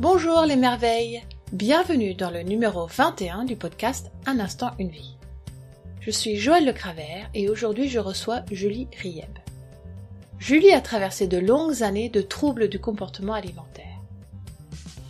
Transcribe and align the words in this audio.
Bonjour 0.00 0.42
les 0.42 0.54
merveilles, 0.54 1.24
bienvenue 1.50 2.14
dans 2.14 2.30
le 2.30 2.42
numéro 2.42 2.86
21 2.86 3.44
du 3.44 3.56
podcast 3.56 4.12
Un 4.26 4.38
instant, 4.38 4.70
une 4.78 4.90
vie. 4.90 5.16
Je 5.98 6.12
suis 6.12 6.36
Joël 6.36 6.64
Le 6.64 6.72
Cravert 6.72 7.28
et 7.34 7.48
aujourd'hui 7.48 7.88
je 7.88 7.98
reçois 7.98 8.42
Julie 8.52 8.86
Rieb. 9.02 9.38
Julie 10.38 10.70
a 10.70 10.80
traversé 10.80 11.26
de 11.26 11.38
longues 11.38 11.82
années 11.82 12.10
de 12.10 12.22
troubles 12.22 12.68
du 12.68 12.78
comportement 12.78 13.32
alimentaire. 13.32 13.98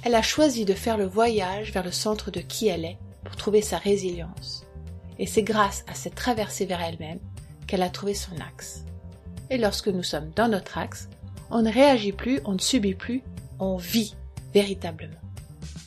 Elle 0.04 0.14
a 0.14 0.22
choisi 0.22 0.64
de 0.64 0.72
faire 0.72 0.96
le 0.96 1.06
voyage 1.06 1.70
vers 1.70 1.84
le 1.84 1.92
centre 1.92 2.30
de 2.30 2.40
qui 2.40 2.68
elle 2.68 2.86
est 2.86 2.96
pour 3.24 3.36
trouver 3.36 3.60
sa 3.60 3.76
résilience. 3.76 4.64
Et 5.18 5.26
c'est 5.26 5.42
grâce 5.42 5.84
à 5.86 5.92
cette 5.92 6.14
traversée 6.14 6.64
vers 6.64 6.80
elle-même 6.80 7.20
qu'elle 7.66 7.82
a 7.82 7.90
trouvé 7.90 8.14
son 8.14 8.32
axe. 8.36 8.86
Et 9.50 9.58
lorsque 9.58 9.88
nous 9.88 10.02
sommes 10.02 10.30
dans 10.34 10.48
notre 10.48 10.78
axe, 10.78 11.10
on 11.50 11.60
ne 11.60 11.70
réagit 11.70 12.12
plus, 12.12 12.40
on 12.46 12.52
ne 12.52 12.58
subit 12.58 12.94
plus, 12.94 13.22
on 13.58 13.76
vit 13.76 14.14
véritablement. 14.52 15.20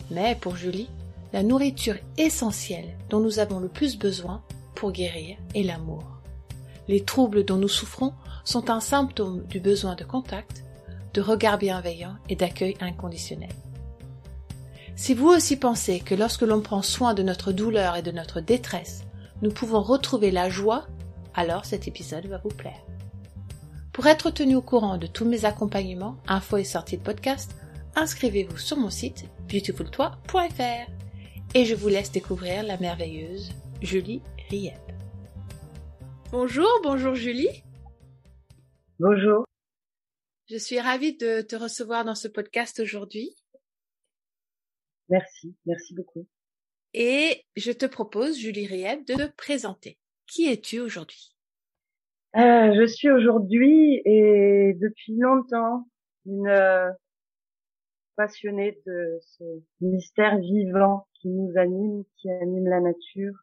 Mais 0.10 0.36
pour 0.36 0.56
Julie, 0.56 0.90
la 1.34 1.44
nourriture 1.44 1.96
essentielle 2.18 2.98
dont 3.10 3.20
nous 3.20 3.40
avons 3.40 3.60
le 3.60 3.70
plus 3.70 3.98
besoin 3.98 4.44
pour 4.76 4.92
guérir 4.92 5.38
est 5.56 5.64
l'amour. 5.64 6.04
Les 6.88 7.04
troubles 7.04 7.46
dont 7.46 7.58
nous 7.58 7.70
souffrons 7.70 8.14
sont 8.44 8.70
un 8.70 8.80
symptôme 8.80 9.46
du 9.46 9.60
besoin 9.60 9.96
de 9.96 10.04
contact, 10.04 10.64
de 11.14 11.22
regard 11.22 11.58
bienveillant 11.58 12.16
et 12.30 12.36
d'accueil 12.36 12.76
inconditionnel. 12.82 13.52
Si 14.96 15.14
vous 15.14 15.30
aussi 15.30 15.56
pensez 15.56 16.00
que 16.00 16.16
lorsque 16.16 16.42
l'on 16.42 16.62
prend 16.62 16.82
soin 16.82 17.14
de 17.14 17.24
notre 17.24 17.52
douleur 17.52 17.96
et 17.96 18.02
de 18.02 18.12
notre 18.12 18.42
détresse, 18.42 19.04
nous 19.42 19.52
pouvons 19.52 19.82
retrouver 19.82 20.32
la 20.32 20.50
joie, 20.50 20.86
alors 21.34 21.66
cet 21.66 21.88
épisode 21.88 22.26
va 22.28 22.38
vous 22.38 22.50
plaire. 22.50 22.82
Pour 23.94 24.08
être 24.08 24.30
tenu 24.30 24.56
au 24.56 24.62
courant 24.62 24.98
de 24.98 25.08
tous 25.08 25.26
mes 25.26 25.46
accompagnements, 25.46 26.18
infos 26.28 26.58
et 26.58 26.64
sorties 26.64 26.98
de 26.98 27.04
podcast, 27.04 27.56
inscrivez-vous 27.96 28.58
sur 28.58 28.78
mon 28.78 28.90
site 28.90 29.26
beautifultoi.fr 29.50 30.92
et 31.54 31.66
je 31.66 31.76
vous 31.76 31.90
laisse 31.90 32.12
découvrir 32.12 32.64
la 32.64 32.78
merveilleuse 32.78 33.52
Julie 33.82 34.22
Riep. 34.50 34.74
Bonjour, 36.32 36.70
bonjour 36.84 37.16
Julie. 37.16 37.64
Bonjour. 39.00 39.46
Je 40.50 40.58
suis 40.58 40.80
ravie 40.80 41.18
de 41.18 41.42
te 41.42 41.56
recevoir 41.56 42.06
dans 42.06 42.16
ce 42.16 42.28
podcast 42.28 42.80
aujourd'hui. 42.80 43.36
Merci, 45.10 45.56
merci 45.66 45.94
beaucoup. 45.94 46.28
Et 46.94 47.44
je 47.56 47.72
te 47.72 47.86
propose, 47.86 48.38
Julie 48.38 48.68
Riep, 48.68 49.08
de 49.08 49.14
te 49.16 49.36
présenter. 49.36 49.98
Qui 50.28 50.50
es-tu 50.50 50.80
aujourd'hui? 50.80 51.36
Euh, 52.36 52.74
Je 52.74 52.86
suis 52.88 53.10
aujourd'hui 53.10 54.02
et 54.06 54.74
depuis 54.80 55.18
longtemps 55.18 55.88
une 56.26 56.48
euh, 56.48 56.90
passionnée 58.16 58.80
de 58.86 59.20
ce 59.22 59.44
mystère 59.80 60.38
vivant 60.40 61.08
qui 61.16 61.30
nous 61.30 61.52
anime, 61.58 62.04
qui 62.18 62.30
anime 62.30 62.68
la 62.68 62.80
nature. 62.80 63.34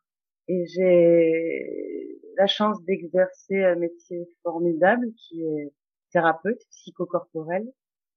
Et 0.49 0.67
j'ai 0.67 2.21
la 2.37 2.47
chance 2.47 2.83
d'exercer 2.85 3.63
un 3.65 3.77
métier 3.77 4.29
formidable 4.43 5.07
qui 5.15 5.43
est 5.43 5.73
thérapeute 6.13 6.61
psychocorporel. 6.71 7.65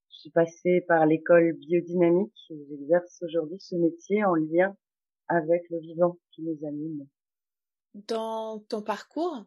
Je 0.10 0.20
suis 0.20 0.30
passée 0.32 0.82
par 0.88 1.06
l'école 1.06 1.54
biodynamique 1.54 2.38
et 2.50 2.66
j'exerce 2.70 3.22
aujourd'hui 3.24 3.60
ce 3.60 3.76
métier 3.76 4.24
en 4.24 4.36
lien 4.36 4.76
avec 5.28 5.64
le 5.70 5.80
vivant 5.80 6.18
qui 6.32 6.44
nous 6.44 6.60
anime. 6.68 7.08
Dans 7.94 8.60
ton 8.70 8.82
parcours, 8.82 9.46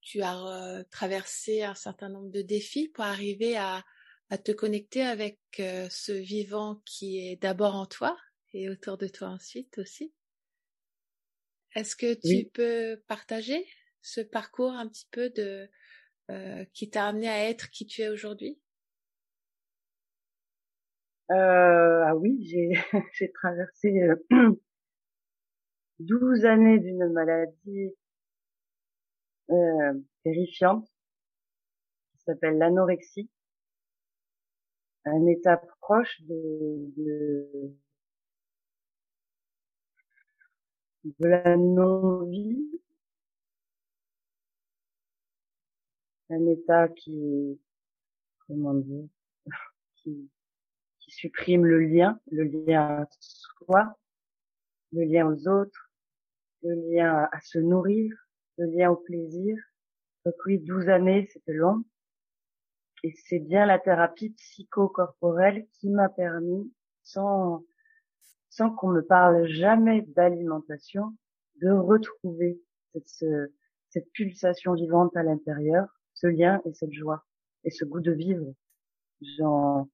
tu 0.00 0.22
as 0.22 0.78
euh, 0.78 0.84
traversé 0.90 1.62
un 1.62 1.74
certain 1.74 2.08
nombre 2.08 2.30
de 2.30 2.42
défis 2.42 2.88
pour 2.88 3.04
arriver 3.04 3.56
à, 3.56 3.84
à 4.30 4.38
te 4.38 4.52
connecter 4.52 5.02
avec 5.02 5.38
euh, 5.58 5.88
ce 5.90 6.12
vivant 6.12 6.80
qui 6.84 7.18
est 7.18 7.36
d'abord 7.36 7.74
en 7.74 7.86
toi 7.86 8.16
et 8.52 8.70
autour 8.70 8.96
de 8.96 9.08
toi 9.08 9.28
ensuite 9.28 9.78
aussi. 9.78 10.12
Est-ce 11.74 11.96
que 11.96 12.14
tu 12.14 12.48
peux 12.52 13.00
partager 13.06 13.66
ce 14.02 14.20
parcours 14.20 14.72
un 14.72 14.88
petit 14.88 15.06
peu 15.10 15.30
de 15.30 15.68
euh, 16.30 16.64
qui 16.72 16.90
t'a 16.90 17.06
amené 17.06 17.28
à 17.28 17.48
être 17.48 17.70
qui 17.70 17.86
tu 17.86 18.02
es 18.02 18.08
aujourd'hui? 18.08 18.60
Euh, 21.30 22.04
Ah 22.06 22.16
oui, 22.16 22.38
j'ai 22.48 22.72
j'ai 23.14 23.30
traversé 23.32 23.88
euh, 24.02 24.16
12 26.00 26.44
années 26.44 26.78
d'une 26.78 27.08
maladie 27.12 27.94
euh, 29.50 29.92
terrifiante 30.24 30.88
qui 32.12 32.22
s'appelle 32.22 32.56
l'anorexie, 32.58 33.28
un 35.04 35.26
état 35.26 35.56
proche 35.80 36.20
de, 36.22 36.92
de, 41.04 41.26
la 41.26 41.56
non-vie, 41.56 42.80
un 46.28 46.46
état 46.46 46.88
qui, 46.88 47.60
comment 48.46 48.74
dire, 48.74 49.08
qui, 49.96 50.30
qui 50.98 51.10
supprime 51.10 51.64
le 51.64 51.80
lien, 51.80 52.20
le 52.30 52.44
lien 52.44 53.02
à 53.02 53.08
soi, 53.20 53.98
le 54.92 55.04
lien 55.04 55.26
aux 55.26 55.48
autres, 55.48 55.90
le 56.62 56.74
lien 56.90 57.28
à 57.32 57.40
se 57.40 57.58
nourrir, 57.58 58.14
le 58.58 58.66
lien 58.66 58.90
au 58.90 58.96
plaisir. 58.96 59.56
Donc 60.24 60.34
oui, 60.46 60.58
12 60.58 60.88
années, 60.88 61.28
c'était 61.32 61.54
long. 61.54 61.84
Et 63.02 63.14
c'est 63.26 63.38
bien 63.38 63.66
la 63.66 63.78
thérapie 63.78 64.30
psychocorporelle 64.30 65.66
qui 65.72 65.88
m'a 65.88 66.08
permis, 66.08 66.72
sans, 67.02 67.64
sans 68.50 68.70
qu'on 68.70 68.88
me 68.88 69.00
parle 69.02 69.46
jamais 69.48 70.02
d'alimentation, 70.02 71.16
de 71.62 71.70
retrouver 71.70 72.60
cette, 73.04 74.12
pulsation 74.12 74.74
vivante 74.74 75.16
à 75.16 75.22
l'intérieur, 75.22 75.88
ce 76.14 76.26
lien 76.26 76.60
et 76.64 76.74
cette 76.74 76.92
joie 76.92 77.24
et 77.64 77.70
ce 77.70 77.84
goût 77.84 78.00
de 78.00 78.12
vivre. 78.12 78.54
J'en, 79.38 79.88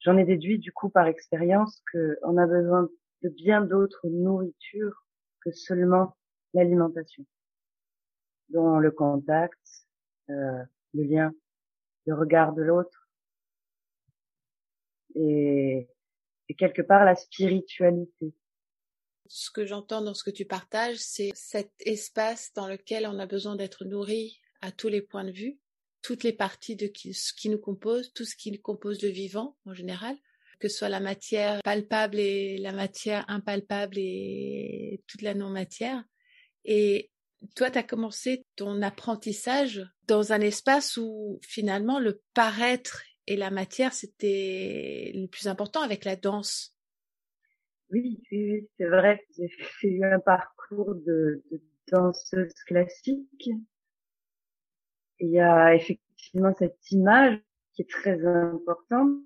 j'en 0.00 0.16
ai 0.16 0.24
déduit 0.24 0.58
du 0.58 0.72
coup 0.72 0.88
par 0.88 1.06
expérience 1.06 1.82
que 1.92 2.18
on 2.22 2.36
a 2.36 2.46
besoin 2.46 2.88
de 3.22 3.28
bien 3.28 3.60
d'autres 3.62 4.08
nourritures 4.08 5.06
seulement 5.52 6.16
l'alimentation, 6.54 7.24
dont 8.48 8.78
le 8.78 8.90
contact, 8.90 9.60
euh, 10.30 10.62
le 10.94 11.02
lien, 11.04 11.32
le 12.06 12.14
regard 12.14 12.54
de 12.54 12.62
l'autre 12.62 13.06
et, 15.16 15.88
quelque 16.58 16.82
part 16.82 17.04
la 17.04 17.16
spiritualité. 17.16 18.34
Ce 19.28 19.50
que 19.50 19.66
j'entends 19.66 20.02
dans 20.02 20.14
ce 20.14 20.22
que 20.22 20.30
tu 20.30 20.44
partages, 20.44 20.98
c'est 20.98 21.32
cet 21.34 21.72
espace 21.80 22.52
dans 22.54 22.68
lequel 22.68 23.06
on 23.06 23.18
a 23.18 23.26
besoin 23.26 23.56
d'être 23.56 23.84
nourri 23.84 24.40
à 24.60 24.70
tous 24.70 24.88
les 24.88 25.02
points 25.02 25.24
de 25.24 25.32
vue, 25.32 25.58
toutes 26.02 26.22
les 26.22 26.32
parties 26.32 26.76
de 26.76 26.90
ce 27.12 27.32
qui 27.32 27.48
nous 27.48 27.58
compose, 27.58 28.12
tout 28.12 28.24
ce 28.24 28.36
qui 28.36 28.56
compose 28.60 29.02
le 29.02 29.08
vivant 29.08 29.56
en 29.66 29.74
général, 29.74 30.16
que 30.60 30.68
ce 30.68 30.78
soit 30.78 30.88
la 30.88 31.00
matière 31.00 31.60
palpable 31.62 32.18
et 32.20 32.58
la 32.58 32.72
matière 32.72 33.24
impalpable 33.28 33.98
et 33.98 35.02
toute 35.08 35.22
la 35.22 35.34
non-matière. 35.34 36.04
Et 36.64 37.10
toi, 37.54 37.70
tu 37.70 37.78
as 37.78 37.82
commencé 37.82 38.44
ton 38.56 38.82
apprentissage 38.82 39.86
dans 40.06 40.32
un 40.32 40.40
espace 40.40 40.96
où 40.96 41.38
finalement 41.42 41.98
le 41.98 42.20
paraître 42.34 43.02
et 43.26 43.36
la 43.36 43.50
matière, 43.50 43.92
c'était 43.92 45.12
le 45.14 45.26
plus 45.26 45.48
important 45.48 45.82
avec 45.82 46.04
la 46.04 46.16
danse. 46.16 46.76
Oui, 47.90 48.20
c'est 48.30 48.68
vrai. 48.80 49.24
J'ai 49.36 49.48
fait 49.80 50.02
un 50.02 50.20
parcours 50.20 50.94
de, 50.94 51.42
danseuse 51.90 52.54
classique. 52.66 53.50
Il 55.20 55.30
y 55.30 55.40
a 55.40 55.74
effectivement 55.74 56.52
cette 56.58 56.90
image 56.90 57.40
qui 57.72 57.82
est 57.82 57.90
très 57.90 58.24
importante 58.26 59.18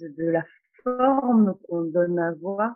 de 0.00 0.24
la 0.24 0.44
forme 0.82 1.56
qu'on 1.68 1.82
donne 1.82 2.18
à 2.18 2.32
voir. 2.32 2.74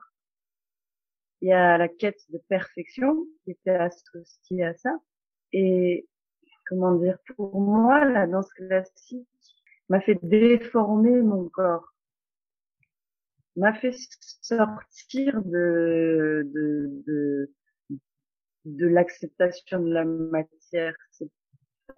Il 1.45 1.49
y 1.49 1.53
a 1.53 1.77
la 1.77 1.89
quête 1.89 2.23
de 2.31 2.39
perfection 2.49 3.27
qui 3.45 3.51
était 3.51 3.77
associée 3.77 4.65
à 4.65 4.75
ça. 4.79 4.99
Et 5.53 6.09
comment 6.67 6.95
dire, 6.95 7.19
pour 7.37 7.61
moi, 7.61 8.03
la 8.07 8.27
danse 8.27 8.51
classique 8.55 9.29
m'a 9.91 10.01
fait 10.01 10.19
déformer 10.23 11.21
mon 11.21 11.51
corps, 11.51 11.93
m'a 13.57 13.75
fait 13.75 13.93
sortir 14.41 15.43
de 15.43 16.51
de 16.55 17.53
de, 18.65 18.87
l'acceptation 18.87 19.81
de 19.81 19.93
la 19.93 20.07
matière. 20.07 20.97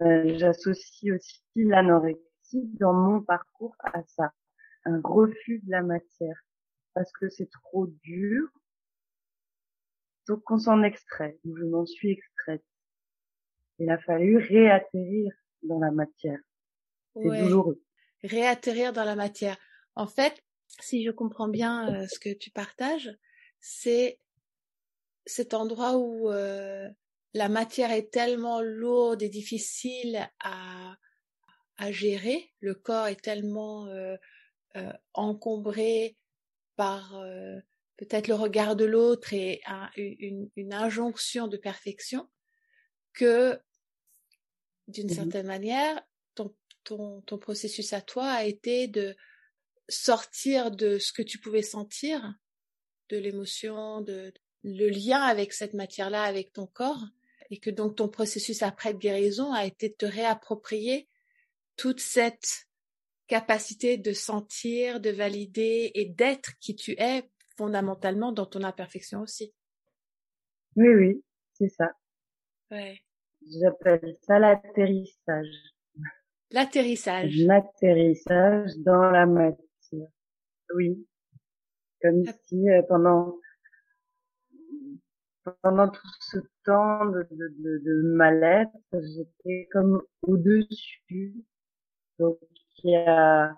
Euh, 0.01 0.37
j'associe 0.37 1.13
aussi 1.15 1.41
l'anorexie 1.55 2.67
dans 2.81 2.91
mon 2.91 3.21
parcours 3.21 3.77
à 3.79 4.03
ça 4.07 4.33
un 4.83 4.99
refus 5.01 5.61
de 5.63 5.71
la 5.71 5.83
matière 5.83 6.35
parce 6.93 7.13
que 7.13 7.29
c'est 7.29 7.49
trop 7.49 7.87
dur. 8.03 8.49
Donc 10.27 10.49
on 10.51 10.57
s'en 10.57 10.83
extrait. 10.83 11.39
Je 11.45 11.63
m'en 11.63 11.85
suis 11.85 12.11
extraite. 12.11 12.63
Il 13.79 13.89
a 13.89 13.97
fallu 13.97 14.37
réatterrir 14.37 15.33
dans 15.63 15.79
la 15.79 15.91
matière. 15.91 16.39
C'est 17.15 17.23
douloureux. 17.23 17.81
Réatterrir 18.23 18.93
dans 18.93 19.03
la 19.03 19.15
matière. 19.15 19.57
En 19.95 20.07
fait, 20.07 20.43
si 20.79 21.03
je 21.03 21.11
comprends 21.11 21.47
bien 21.47 21.93
euh, 21.93 22.07
ce 22.07 22.19
que 22.19 22.33
tu 22.33 22.51
partages, 22.51 23.15
c'est 23.59 24.19
cet 25.25 25.53
endroit 25.53 25.97
où 25.97 26.31
euh, 26.31 26.89
la 27.33 27.49
matière 27.49 27.91
est 27.91 28.11
tellement 28.11 28.61
lourde 28.61 29.21
et 29.21 29.29
difficile 29.29 30.29
à, 30.39 30.95
à 31.77 31.91
gérer, 31.91 32.51
le 32.59 32.75
corps 32.75 33.07
est 33.07 33.21
tellement 33.21 33.87
euh, 33.87 34.17
encombré 35.13 36.17
par 36.75 37.19
peut-être 37.97 38.27
le 38.27 38.35
regard 38.35 38.75
de 38.75 38.85
l'autre 38.85 39.33
et 39.33 39.61
une, 39.97 40.49
une, 40.55 40.73
injonction 40.73 41.47
de 41.47 41.57
perfection 41.57 42.29
que 43.13 43.59
d'une 44.87 45.07
mmh 45.07 45.15
certaine 45.15 45.47
manière 45.47 46.01
ton, 46.35 46.55
ton, 46.83 47.21
ton 47.21 47.37
processus 47.37 47.93
à 47.93 48.01
toi 48.01 48.29
a 48.29 48.45
été 48.45 48.87
de 48.87 49.15
sortir 49.89 50.71
de 50.71 50.99
ce 50.99 51.11
que 51.11 51.23
tu 51.23 51.39
pouvais 51.39 51.61
sentir, 51.61 52.35
de 53.09 53.17
l'émotion, 53.17 54.01
de 54.01 54.33
le 54.63 54.89
lien 54.89 55.21
avec 55.21 55.53
cette 55.53 55.73
matière-là, 55.73 56.23
avec 56.23 56.53
ton 56.53 56.67
corps, 56.67 57.03
et 57.49 57.59
que 57.59 57.69
donc 57.69 57.95
ton 57.95 58.09
processus 58.09 58.61
après 58.63 58.93
de 58.93 58.99
guérison 58.99 59.53
a 59.53 59.65
été 59.65 59.89
de 59.89 59.93
te 59.93 60.05
réapproprier 60.05 61.07
toute 61.77 61.99
cette 61.99 62.67
capacité 63.27 63.97
de 63.97 64.13
sentir, 64.13 64.99
de 64.99 65.09
valider 65.09 65.91
et 65.93 66.05
d'être 66.05 66.51
qui 66.59 66.75
tu 66.75 66.91
es 66.99 67.29
fondamentalement 67.57 68.31
dans 68.31 68.45
ton 68.45 68.63
imperfection 68.63 69.21
aussi. 69.21 69.53
Oui, 70.75 70.89
oui, 70.89 71.23
c'est 71.53 71.69
ça. 71.69 71.91
Ouais. 72.71 72.99
J'appelle 73.61 74.17
ça 74.21 74.39
l'atterrissage. 74.39 75.47
L'atterrissage. 76.51 77.35
L'atterrissage 77.37 78.71
dans 78.77 79.09
la 79.09 79.25
matière. 79.25 80.09
Oui. 80.75 81.05
Comme 82.01 82.23
si 82.45 82.69
euh, 82.69 82.81
pendant 82.87 83.37
pendant 85.61 85.89
tout 85.89 86.07
ce 86.19 86.37
temps 86.65 87.05
de, 87.05 87.25
de, 87.31 87.81
de, 87.85 88.01
mal-être, 88.15 88.75
j'étais 88.91 89.67
comme 89.71 90.03
au-dessus. 90.21 91.35
Donc 92.19 92.37
il 92.83 92.91
y 92.91 92.95
a 92.95 93.55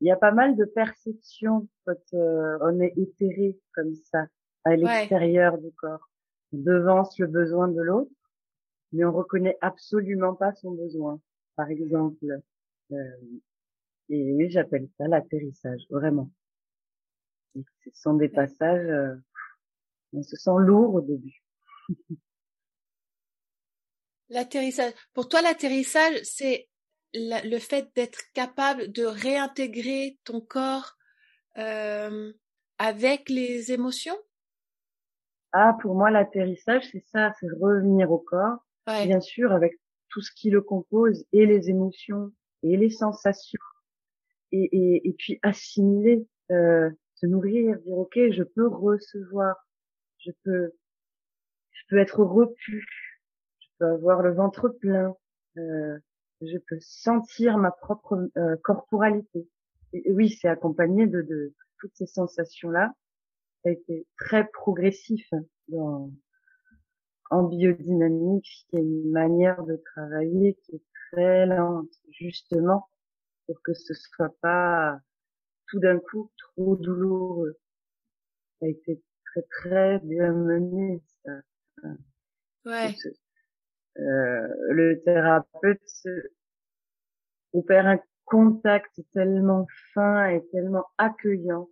il 0.00 0.06
y 0.06 0.10
a 0.10 0.16
pas 0.16 0.32
mal 0.32 0.56
de 0.56 0.64
perceptions 0.64 1.68
quand 1.84 2.14
euh, 2.14 2.58
on 2.62 2.80
est 2.80 2.94
éthéré 2.96 3.58
comme 3.74 3.94
ça 3.94 4.26
à 4.64 4.76
l'extérieur 4.76 5.58
du 5.58 5.70
corps. 5.72 6.08
On 6.52 6.58
devance 6.58 7.18
le 7.18 7.26
besoin 7.26 7.68
de 7.68 7.80
l'autre, 7.80 8.10
mais 8.92 9.04
on 9.04 9.12
reconnaît 9.12 9.58
absolument 9.60 10.34
pas 10.34 10.54
son 10.54 10.72
besoin. 10.72 11.20
Par 11.54 11.68
exemple, 11.70 12.40
euh, 12.92 12.96
et 14.08 14.48
j'appelle 14.50 14.88
ça 14.96 15.06
l'atterrissage, 15.06 15.82
vraiment. 15.90 16.30
ce 17.54 17.90
sont 17.92 18.14
des 18.14 18.28
passages, 18.28 18.88
euh, 18.88 19.14
on 20.12 20.22
se 20.22 20.36
sent 20.36 20.50
lourd 20.58 20.94
au 20.94 21.00
début. 21.00 21.44
l'atterrissage. 24.30 24.94
Pour 25.12 25.28
toi, 25.28 25.42
l'atterrissage, 25.42 26.20
c'est 26.22 26.69
le 27.14 27.58
fait 27.58 27.88
d'être 27.94 28.20
capable 28.34 28.92
de 28.92 29.04
réintégrer 29.04 30.18
ton 30.24 30.40
corps 30.40 30.96
euh, 31.58 32.32
avec 32.78 33.28
les 33.28 33.72
émotions? 33.72 34.16
Ah, 35.52 35.76
pour 35.80 35.94
moi, 35.94 36.10
l'atterrissage, 36.10 36.88
c'est 36.92 37.04
ça, 37.12 37.32
c'est 37.40 37.48
revenir 37.60 38.12
au 38.12 38.18
corps, 38.18 38.58
bien 38.86 39.20
sûr, 39.20 39.52
avec 39.52 39.78
tout 40.08 40.20
ce 40.20 40.30
qui 40.34 40.50
le 40.50 40.60
compose, 40.60 41.24
et 41.32 41.46
les 41.46 41.70
émotions, 41.70 42.32
et 42.62 42.76
les 42.76 42.90
sensations, 42.90 43.60
et, 44.52 44.68
et, 44.72 45.08
et 45.08 45.12
puis 45.12 45.38
assimiler, 45.42 46.26
euh, 46.50 46.90
se 47.14 47.26
nourrir, 47.26 47.78
dire 47.80 47.98
ok, 47.98 48.18
je 48.30 48.42
peux 48.42 48.68
recevoir, 48.68 49.56
je 50.18 50.30
peux, 50.44 50.72
je 51.72 51.82
peux 51.88 51.98
être 51.98 52.22
repu, 52.22 52.86
je 53.58 53.68
peux 53.78 53.86
avoir 53.86 54.22
le 54.22 54.32
ventre 54.32 54.68
plein, 54.68 55.14
euh, 55.58 55.98
je 56.40 56.58
peux 56.58 56.78
sentir 56.80 57.58
ma 57.58 57.70
propre 57.70 58.28
euh, 58.36 58.56
corporalité. 58.62 59.48
Et, 59.92 60.12
oui, 60.12 60.30
c'est 60.30 60.48
accompagné 60.48 61.06
de, 61.06 61.22
de 61.22 61.54
toutes 61.78 61.94
ces 61.94 62.06
sensations-là. 62.06 62.92
Ça 63.62 63.70
a 63.70 63.72
été 63.72 64.06
très 64.18 64.46
progressif 64.48 65.28
dans, 65.68 66.10
en 67.30 67.42
biodynamique. 67.44 68.66
Il 68.72 68.78
y 68.78 68.82
a 68.82 68.84
une 68.84 69.10
manière 69.10 69.62
de 69.64 69.76
travailler 69.94 70.54
qui 70.62 70.76
est 70.76 70.82
très 71.12 71.46
lente, 71.46 71.92
justement, 72.10 72.88
pour 73.46 73.60
que 73.62 73.74
ce 73.74 73.94
soit 73.94 74.34
pas 74.40 75.00
tout 75.68 75.80
d'un 75.80 75.98
coup 75.98 76.30
trop 76.36 76.76
douloureux. 76.76 77.58
Ça 78.58 78.66
a 78.66 78.68
été 78.68 79.02
très 79.24 79.42
très 79.42 79.98
bien 80.00 80.32
mené 80.32 81.02
ça. 81.24 81.32
Ouais. 82.64 82.94
Euh, 83.06 83.10
le 83.96 85.00
thérapeute 85.04 85.80
opère 87.52 87.86
un 87.86 88.00
contact 88.24 89.00
tellement 89.12 89.66
fin 89.92 90.26
et 90.26 90.46
tellement 90.52 90.86
accueillant 90.98 91.68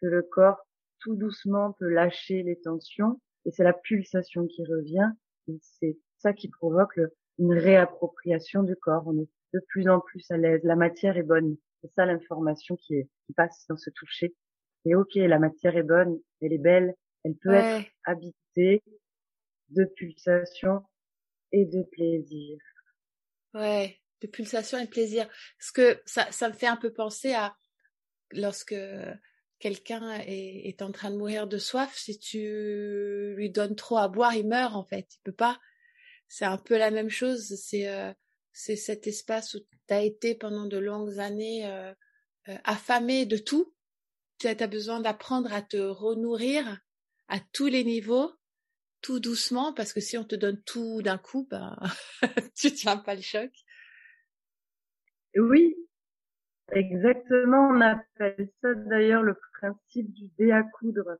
que 0.00 0.06
le 0.06 0.22
corps 0.22 0.66
tout 1.00 1.14
doucement 1.14 1.72
peut 1.72 1.88
lâcher 1.88 2.42
les 2.42 2.58
tensions 2.60 3.20
et 3.44 3.50
c'est 3.50 3.64
la 3.64 3.74
pulsation 3.74 4.46
qui 4.46 4.64
revient 4.64 5.10
et 5.48 5.58
c'est 5.60 5.98
ça 6.18 6.32
qui 6.32 6.48
provoque 6.48 6.98
une 7.38 7.52
réappropriation 7.52 8.62
du 8.62 8.76
corps. 8.76 9.04
On 9.06 9.18
est 9.18 9.28
de 9.52 9.60
plus 9.68 9.88
en 9.88 10.00
plus 10.00 10.28
à 10.30 10.36
l'aise. 10.36 10.62
La 10.64 10.76
matière 10.76 11.16
est 11.16 11.22
bonne. 11.22 11.56
C'est 11.82 11.92
ça 11.92 12.06
l'information 12.06 12.76
qui, 12.76 12.94
est, 12.94 13.08
qui 13.26 13.34
passe 13.34 13.66
dans 13.68 13.76
ce 13.76 13.90
toucher. 13.90 14.34
Et 14.86 14.94
ok, 14.94 15.14
la 15.16 15.38
matière 15.38 15.76
est 15.76 15.82
bonne, 15.82 16.18
elle 16.40 16.52
est 16.52 16.58
belle, 16.58 16.94
elle 17.24 17.36
peut 17.36 17.52
être 17.52 17.86
habitée 18.04 18.82
de 19.70 19.84
pulsation 19.84 20.82
et 21.54 21.64
de 21.66 21.82
plaisir. 21.82 22.58
Ouais, 23.54 24.00
de 24.20 24.26
pulsation 24.26 24.78
et 24.78 24.86
de 24.86 24.90
plaisir. 24.90 25.28
Parce 25.58 25.70
que 25.70 26.02
ça, 26.04 26.30
ça 26.32 26.48
me 26.48 26.54
fait 26.54 26.66
un 26.66 26.76
peu 26.76 26.92
penser 26.92 27.32
à 27.32 27.56
lorsque 28.32 28.74
quelqu'un 29.60 30.18
est, 30.26 30.82
en 30.82 30.90
train 30.90 31.10
de 31.10 31.16
mourir 31.16 31.46
de 31.46 31.58
soif, 31.58 31.96
si 31.96 32.18
tu 32.18 33.34
lui 33.36 33.50
donnes 33.50 33.76
trop 33.76 33.98
à 33.98 34.08
boire, 34.08 34.34
il 34.34 34.46
meurt 34.46 34.74
en 34.74 34.84
fait. 34.84 35.06
Il 35.14 35.20
peut 35.22 35.32
pas. 35.32 35.60
C'est 36.28 36.44
un 36.44 36.58
peu 36.58 36.76
la 36.76 36.90
même 36.90 37.10
chose. 37.10 37.54
C'est 37.54 37.88
euh, 37.88 38.12
cet 38.52 39.06
espace 39.06 39.54
où 39.54 39.60
tu 39.60 39.94
as 39.94 40.02
été 40.02 40.34
pendant 40.34 40.66
de 40.66 40.78
longues 40.78 41.20
années 41.20 41.66
euh, 41.66 41.92
euh, 42.48 42.56
affamé 42.64 43.26
de 43.26 43.36
tout. 43.36 43.72
Tu 44.38 44.48
as 44.48 44.66
besoin 44.66 45.00
d'apprendre 45.00 45.52
à 45.52 45.62
te 45.62 45.76
renourrir 45.76 46.80
à 47.28 47.38
tous 47.52 47.66
les 47.66 47.84
niveaux, 47.84 48.32
tout 49.04 49.20
doucement, 49.20 49.74
parce 49.74 49.92
que 49.92 50.00
si 50.00 50.16
on 50.16 50.24
te 50.24 50.34
donne 50.34 50.60
tout 50.62 51.02
d'un 51.02 51.18
coup, 51.18 51.46
ben, 51.50 51.76
tu 52.56 52.72
tiens 52.72 52.96
pas 52.96 53.14
le 53.14 53.20
choc. 53.20 53.50
Oui, 55.36 55.76
exactement. 56.72 57.68
On 57.68 57.82
appelle 57.82 58.48
ça 58.62 58.72
d'ailleurs 58.72 59.22
le 59.22 59.38
principe 59.60 60.10
du 60.10 60.28
dé 60.38 60.52
à 60.52 60.62
coudre. 60.62 61.18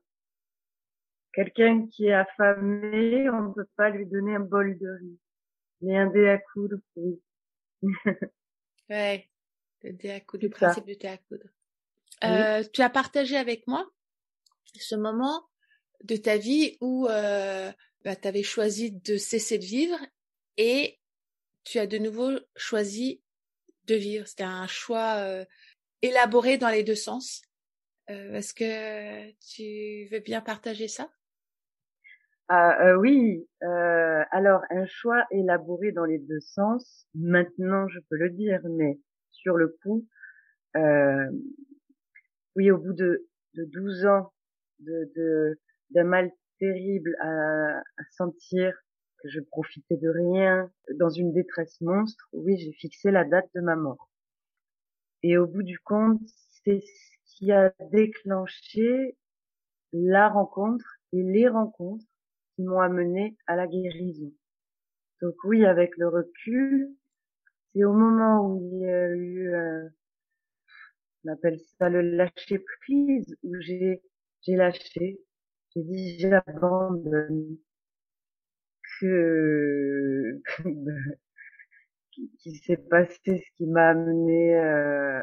Quelqu'un 1.31 1.85
qui 1.87 2.07
est 2.07 2.13
affamé, 2.13 3.29
on 3.29 3.49
ne 3.49 3.53
peut 3.53 3.67
pas 3.75 3.91
lui 3.91 4.07
donner 4.07 4.33
un 4.33 4.39
bol 4.39 4.75
de 4.79 4.89
riz. 4.89 5.19
Mais 5.81 5.95
un 5.95 6.07
dé 6.07 6.27
à 6.27 6.39
coudre, 6.39 6.77
oui. 6.95 7.21
ouais, 8.89 9.29
le 9.83 9.93
dé 9.93 10.09
à 10.09 10.21
coudre, 10.21 10.45
le 10.45 10.49
principe 10.49 10.85
du 10.85 10.95
dé 10.95 11.07
à 11.07 11.17
coudre. 11.17 11.45
Euh, 12.23 12.63
tu 12.73 12.81
as 12.81 12.89
partagé 12.89 13.37
avec 13.37 13.67
moi 13.67 13.87
ce 14.73 14.95
moment 14.95 15.47
de 16.03 16.15
ta 16.15 16.37
vie 16.37 16.77
où 16.81 17.07
euh, 17.07 17.71
bah, 18.03 18.15
tu 18.15 18.27
avais 18.27 18.43
choisi 18.43 18.91
de 18.91 19.17
cesser 19.17 19.57
de 19.57 19.65
vivre 19.65 19.97
et 20.57 20.99
tu 21.63 21.79
as 21.79 21.87
de 21.87 21.97
nouveau 21.97 22.31
choisi 22.55 23.21
de 23.85 23.95
vivre. 23.95 24.27
C'était 24.27 24.43
un 24.43 24.67
choix 24.67 25.15
euh, 25.17 25.45
élaboré 26.01 26.57
dans 26.57 26.69
les 26.69 26.83
deux 26.83 26.95
sens. 26.95 27.41
Euh, 28.09 28.35
Est-ce 28.35 28.53
que 28.53 29.31
tu 29.51 30.07
veux 30.11 30.19
bien 30.19 30.41
partager 30.41 30.87
ça? 30.87 31.09
Ah, 32.47 32.89
euh, 32.89 32.95
oui, 32.95 33.47
euh, 33.63 34.23
alors 34.29 34.61
un 34.69 34.85
choix 34.85 35.25
élaboré 35.31 35.91
dans 35.91 36.05
les 36.05 36.19
deux 36.19 36.39
sens, 36.41 37.07
maintenant 37.15 37.87
je 37.87 37.99
peux 38.07 38.17
le 38.17 38.29
dire, 38.29 38.61
mais 38.69 38.99
sur 39.31 39.57
le 39.57 39.75
coup, 39.81 40.07
euh, 40.75 41.27
oui, 42.55 42.69
au 42.69 42.77
bout 42.77 42.93
de, 42.93 43.27
de 43.55 43.65
12 43.65 44.05
ans 44.05 44.31
de 44.77 45.59
d'un 45.91 46.03
mal 46.03 46.31
terrible 46.59 47.15
à, 47.21 47.81
sentir 48.11 48.73
que 49.19 49.29
je 49.29 49.39
profitais 49.39 49.97
de 49.97 50.09
rien, 50.09 50.71
dans 50.95 51.09
une 51.09 51.33
détresse 51.33 51.79
monstre, 51.81 52.27
oui, 52.33 52.57
j'ai 52.57 52.73
fixé 52.73 53.11
la 53.11 53.25
date 53.25 53.49
de 53.55 53.61
ma 53.61 53.75
mort. 53.75 54.09
Et 55.23 55.37
au 55.37 55.47
bout 55.47 55.63
du 55.63 55.79
compte, 55.79 56.21
c'est 56.63 56.81
ce 56.81 57.37
qui 57.37 57.51
a 57.51 57.73
déclenché 57.91 59.17
la 59.93 60.29
rencontre 60.29 60.97
et 61.13 61.23
les 61.23 61.47
rencontres 61.47 62.05
qui 62.55 62.63
m'ont 62.63 62.79
amené 62.79 63.37
à 63.47 63.55
la 63.55 63.67
guérison. 63.67 64.31
Donc 65.21 65.35
oui, 65.43 65.65
avec 65.65 65.97
le 65.97 66.09
recul, 66.09 66.89
c'est 67.73 67.83
au 67.83 67.93
moment 67.93 68.47
où 68.47 68.69
il 68.71 68.79
y 68.81 68.89
a 68.89 69.09
eu 69.09 69.53
euh, 69.53 69.89
on 71.25 71.31
appelle 71.31 71.59
ça 71.79 71.89
le 71.89 72.01
lâcher 72.01 72.59
prise, 72.59 73.35
où 73.43 73.55
j'ai 73.59 74.01
lâché, 74.47 75.19
j'ai 75.75 75.83
dit 75.83 76.19
j'abandonne, 76.19 77.57
que 78.99 80.41
qui, 82.11 82.55
s'est 82.55 82.77
passé 82.77 83.19
ce 83.25 83.57
qui 83.57 83.65
m'a 83.65 83.89
amené 83.89 84.55
euh, 84.57 85.21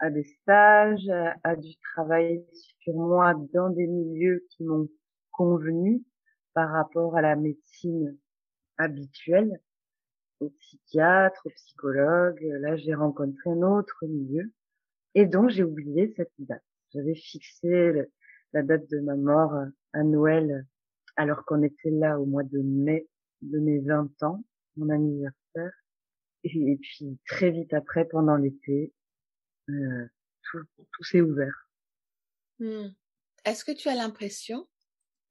à, 0.00 0.10
des 0.10 0.24
stages, 0.24 1.10
à, 1.42 1.56
du 1.56 1.76
travail 1.78 2.44
sur 2.80 2.94
moi 2.94 3.34
dans 3.52 3.70
des 3.70 3.86
milieux 3.86 4.46
qui 4.50 4.64
m'ont 4.64 4.88
convenu 5.32 6.02
par 6.52 6.70
rapport 6.70 7.16
à 7.16 7.22
la 7.22 7.34
médecine 7.34 8.16
habituelle, 8.78 9.60
au 10.40 10.50
psychiatre, 10.50 11.42
au 11.46 11.50
psychologue. 11.50 12.40
Là, 12.60 12.76
j'ai 12.76 12.94
rencontré 12.94 13.50
un 13.50 13.62
autre 13.62 14.06
milieu. 14.06 14.52
Et 15.14 15.26
donc, 15.26 15.50
j'ai 15.50 15.64
oublié 15.64 16.12
cette 16.16 16.32
date. 16.38 16.62
J'avais 16.92 17.14
fixé 17.14 18.06
la 18.54 18.62
date 18.62 18.88
de 18.88 19.00
ma 19.00 19.16
mort 19.16 19.52
à 19.92 20.02
Noël, 20.04 20.66
alors 21.16 21.44
qu'on 21.44 21.62
était 21.62 21.90
là 21.90 22.18
au 22.18 22.24
mois 22.24 22.44
de 22.44 22.60
mai 22.60 23.06
de 23.42 23.58
mes 23.58 23.80
20 23.80 24.22
ans, 24.22 24.42
mon 24.76 24.88
anniversaire. 24.88 25.72
Et, 26.44 26.78
puis, 26.80 27.18
très 27.26 27.50
vite 27.50 27.74
après, 27.74 28.06
pendant 28.06 28.36
l'été, 28.36 28.92
euh, 29.70 30.06
tout, 30.42 31.04
s'est 31.04 31.20
ouvert. 31.20 31.68
Hmm. 32.60 32.88
Est-ce 33.44 33.64
que 33.64 33.72
tu 33.72 33.88
as 33.88 33.94
l'impression, 33.94 34.68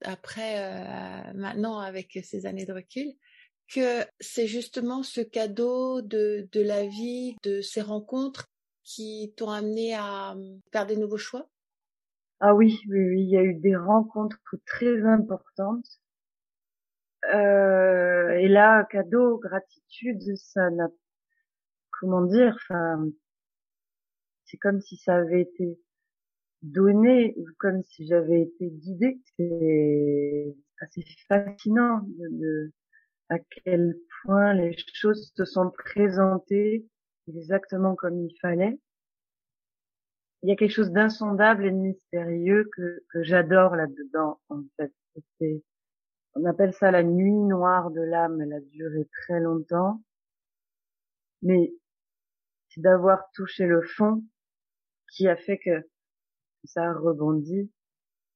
après, 0.03 0.59
euh, 0.59 1.33
maintenant, 1.33 1.79
avec 1.79 2.19
ces 2.23 2.45
années 2.45 2.65
de 2.65 2.73
recul, 2.73 3.07
que 3.73 4.01
c'est 4.19 4.47
justement 4.47 5.01
ce 5.01 5.21
cadeau 5.21 6.01
de, 6.01 6.49
de 6.51 6.61
la 6.61 6.85
vie, 6.85 7.37
de 7.43 7.61
ces 7.61 7.81
rencontres 7.81 8.51
qui 8.83 9.33
t'ont 9.37 9.49
amené 9.49 9.93
à 9.93 10.35
faire 10.71 10.85
des 10.85 10.97
nouveaux 10.97 11.17
choix? 11.17 11.49
Ah 12.45 12.53
oui, 12.53 12.81
oui, 12.89 12.99
oui, 13.07 13.21
il 13.23 13.29
y 13.29 13.37
a 13.37 13.41
eu 13.41 13.53
des 13.53 13.77
rencontres 13.77 14.37
très 14.65 15.01
importantes. 15.05 15.87
Euh, 17.33 18.31
et 18.31 18.49
là, 18.49 18.83
cadeau, 18.91 19.37
gratitude, 19.37 20.19
ça 20.35 20.69
n'a, 20.71 20.89
comment 21.91 22.23
dire, 22.25 22.53
enfin, 22.55 23.07
c'est 24.43 24.57
comme 24.57 24.81
si 24.81 24.97
ça 24.97 25.15
avait 25.15 25.43
été 25.43 25.79
donné, 26.63 27.33
ou 27.37 27.45
comme 27.59 27.81
si 27.83 28.05
j'avais 28.07 28.41
été 28.41 28.69
guidée. 28.71 29.21
C'est 29.37 30.53
assez 30.81 31.05
fascinant 31.29 32.01
de 32.19 32.73
à 33.29 33.39
quel 33.39 33.95
point 34.23 34.53
les 34.53 34.75
choses 34.93 35.31
se 35.37 35.45
sont 35.45 35.71
présentées 35.71 36.85
exactement 37.29 37.95
comme 37.95 38.19
il 38.19 38.35
fallait. 38.41 38.77
Il 40.43 40.49
y 40.49 40.51
a 40.51 40.55
quelque 40.57 40.71
chose 40.71 40.91
d'insondable 40.91 41.65
et 41.65 41.71
de 41.71 41.75
mystérieux 41.75 42.69
que, 42.75 43.01
j'adore 43.21 43.75
là-dedans, 43.75 44.41
en 44.49 44.61
fait. 44.77 44.93
on 46.35 46.45
appelle 46.45 46.73
ça 46.73 46.91
la 46.91 47.03
nuit 47.03 47.31
noire 47.31 47.91
de 47.91 48.01
l'âme. 48.01 48.41
Elle 48.41 48.53
a 48.53 48.59
duré 48.59 49.07
très 49.21 49.39
longtemps. 49.39 50.03
Mais 51.41 51.73
c'est 52.69 52.81
d'avoir 52.81 53.31
touché 53.33 53.65
le 53.65 53.81
fond 53.81 54.23
qui 55.11 55.27
a 55.27 55.37
fait 55.37 55.59
que 55.59 55.87
ça 56.65 56.89
a 56.89 56.93
rebondi 56.93 57.71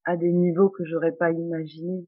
à 0.06 0.16
des 0.16 0.32
niveaux 0.32 0.70
que 0.70 0.86
j'aurais 0.86 1.12
pas 1.12 1.32
imaginés. 1.32 2.08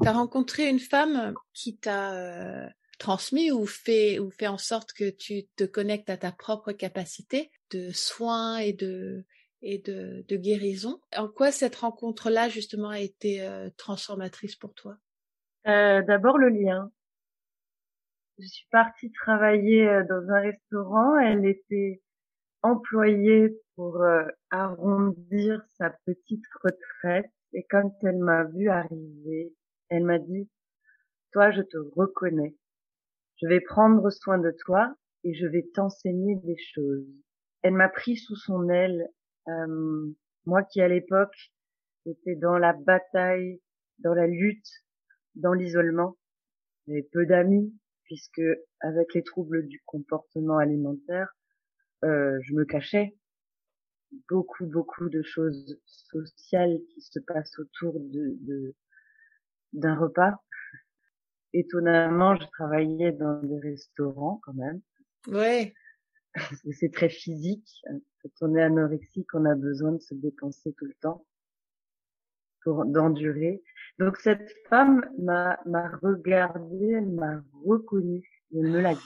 Tu 0.00 0.08
as 0.08 0.12
rencontré 0.12 0.68
une 0.68 0.78
femme 0.78 1.34
qui 1.52 1.76
t'a 1.76 2.14
euh, 2.14 2.68
transmis 3.02 3.50
ou 3.50 3.66
fait 3.66 4.20
ou 4.20 4.30
fait 4.30 4.46
en 4.46 4.58
sorte 4.58 4.92
que 4.92 5.10
tu 5.10 5.34
te 5.56 5.64
connectes 5.64 6.08
à 6.08 6.16
ta 6.16 6.30
propre 6.30 6.70
capacité 6.72 7.50
de 7.72 7.90
soins 7.90 8.58
et 8.58 8.72
de 8.72 9.24
et 9.60 9.78
de, 9.78 10.24
de 10.28 10.36
guérison? 10.36 11.00
En 11.16 11.28
quoi 11.28 11.50
cette 11.52 11.76
rencontre-là 11.76 12.48
justement 12.48 12.90
a 12.90 13.00
été 13.00 13.42
euh, 13.42 13.70
transformatrice 13.76 14.56
pour 14.56 14.72
toi? 14.74 14.96
Euh, 15.66 16.02
D'abord 16.02 16.38
le 16.38 16.48
lien. 16.48 16.90
Je 18.38 18.46
suis 18.46 18.66
partie 18.70 19.10
travailler 19.12 19.88
euh, 19.88 20.04
dans 20.04 20.24
un 20.30 20.40
restaurant. 20.40 21.18
Elle 21.18 21.44
était 21.46 22.02
employée 22.62 23.50
pour 23.74 24.04
arrondir 24.50 25.62
sa 25.78 25.90
petite 26.06 26.44
retraite. 26.62 27.30
Et 27.52 27.64
quand 27.68 27.92
elle 28.02 28.18
m'a 28.18 28.44
vue 28.44 28.68
arriver, 28.68 29.52
elle 29.88 30.04
m'a 30.04 30.18
dit, 30.18 30.48
toi, 31.32 31.50
je 31.50 31.62
te 31.62 31.78
reconnais. 31.96 32.54
Je 33.42 33.48
vais 33.48 33.60
prendre 33.60 34.08
soin 34.10 34.38
de 34.38 34.52
toi 34.52 34.94
et 35.24 35.34
je 35.34 35.46
vais 35.46 35.68
t'enseigner 35.74 36.36
des 36.36 36.56
choses. 36.56 37.04
Elle 37.62 37.74
m'a 37.74 37.88
pris 37.88 38.16
sous 38.16 38.36
son 38.36 38.68
aile, 38.68 39.08
euh, 39.48 40.14
moi 40.46 40.62
qui 40.62 40.80
à 40.80 40.86
l'époque 40.86 41.34
était 42.06 42.36
dans 42.36 42.56
la 42.56 42.72
bataille, 42.72 43.60
dans 43.98 44.14
la 44.14 44.28
lutte, 44.28 44.68
dans 45.34 45.54
l'isolement. 45.54 46.16
J'avais 46.86 47.02
peu 47.02 47.26
d'amis 47.26 47.74
puisque 48.04 48.42
avec 48.80 49.12
les 49.12 49.24
troubles 49.24 49.66
du 49.66 49.82
comportement 49.86 50.58
alimentaire, 50.58 51.34
euh, 52.04 52.38
je 52.42 52.54
me 52.54 52.64
cachais. 52.64 53.16
Beaucoup, 54.28 54.66
beaucoup 54.66 55.08
de 55.08 55.22
choses 55.22 55.80
sociales 55.86 56.78
qui 56.90 57.00
se 57.00 57.18
passent 57.18 57.58
autour 57.58 57.98
de, 57.98 58.36
de, 58.42 58.74
d'un 59.72 59.96
repas. 59.96 60.36
Étonnamment, 61.52 62.36
je 62.36 62.46
travaillais 62.46 63.12
dans 63.12 63.42
des 63.42 63.58
restaurants 63.60 64.40
quand 64.44 64.54
même. 64.54 64.80
Ouais. 65.28 65.74
C'est 66.72 66.92
très 66.92 67.10
physique. 67.10 67.68
Quand 68.22 68.30
on 68.48 68.56
est 68.56 68.62
anorexique, 68.62 69.34
on 69.34 69.44
a 69.44 69.54
besoin 69.54 69.92
de 69.92 70.00
se 70.00 70.14
dépenser 70.14 70.72
tout 70.78 70.86
le 70.86 70.94
temps 71.00 71.26
pour 72.62 72.84
d'endurer. 72.86 73.62
Donc 73.98 74.16
cette 74.16 74.50
femme 74.68 75.04
m'a 75.18 75.58
m'a 75.66 75.88
regardé, 76.02 76.92
elle 76.92 77.10
m'a 77.10 77.42
reconnu, 77.64 78.22
elle 78.54 78.70
me 78.70 78.80
l'a 78.80 78.94
dit. 78.94 79.00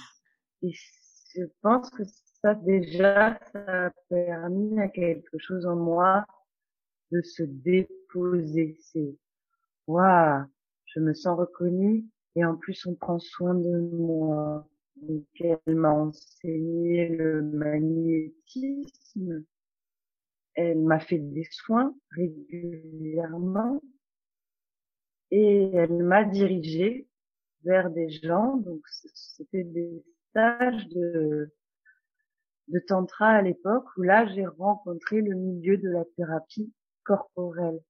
Et 0.63 0.73
je 0.73 1.45
pense 1.63 1.91
que 1.91 2.03
ça 2.43 2.55
déjà, 2.55 3.39
ça 3.53 3.87
a 3.87 3.91
permis 4.09 4.81
à 4.81 4.89
quelque 4.89 5.39
chose 5.39 5.67
en 5.67 5.77
moi 5.77 6.25
de 7.11 7.21
se 7.23 7.43
déposer. 7.43 8.77
C'est 8.81 9.17
waouh, 9.87 10.45
je 10.87 11.01
me 11.01 11.15
sens 11.15 11.39
reconnue 11.39 12.05
et 12.37 12.45
en 12.45 12.55
plus 12.55 12.87
on 12.87 12.95
prend 12.95 13.19
soin 13.19 13.55
de 13.55 13.79
moi. 13.93 14.69
Donc 14.97 15.25
elle 15.41 15.75
m'a 15.75 15.91
enseigné 15.91 17.09
le 17.09 17.43
magnétisme, 17.43 19.45
elle 20.55 20.81
m'a 20.81 21.01
fait 21.01 21.19
des 21.19 21.47
soins 21.51 21.95
régulièrement 22.11 23.83
et 25.31 25.71
elle 25.75 26.03
m'a 26.03 26.25
dirigé 26.25 27.09
vers 27.65 27.91
des 27.91 28.09
gens. 28.09 28.57
Donc 28.57 28.81
c'était 28.87 29.65
des 29.65 30.03
stages 30.31 30.89
de 30.89 31.53
de 32.69 32.81
tantra 32.81 33.29
à 33.29 33.43
l'époque 33.43 33.85
où 33.97 34.03
là 34.03 34.27
j'ai 34.27 34.47
rencontré 34.47 35.21
le 35.21 35.37
milieu 35.37 35.77
de 35.77 35.89
la 35.89 36.05
thérapie 36.17 36.73
corporelle. 37.05 37.81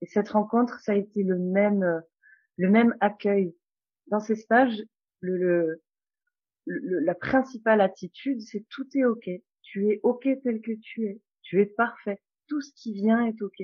Et 0.00 0.06
cette 0.06 0.30
rencontre, 0.30 0.80
ça 0.80 0.92
a 0.92 0.96
été 0.96 1.22
le 1.22 1.38
même 1.38 2.02
le 2.56 2.70
même 2.70 2.96
accueil. 3.00 3.54
Dans 4.10 4.20
ces 4.20 4.36
stages, 4.36 4.82
le, 5.20 5.80
le, 6.66 7.00
la 7.00 7.14
principale 7.14 7.80
attitude, 7.80 8.40
c'est 8.40 8.64
tout 8.68 8.86
est 8.96 9.04
ok. 9.04 9.28
Tu 9.62 9.90
es 9.90 10.00
ok 10.02 10.28
tel 10.42 10.60
que 10.60 10.72
tu 10.72 11.06
es. 11.06 11.20
Tu 11.42 11.60
es 11.60 11.66
parfait. 11.66 12.20
Tout 12.46 12.60
ce 12.60 12.72
qui 12.74 12.92
vient 12.92 13.26
est 13.26 13.40
ok. 13.42 13.60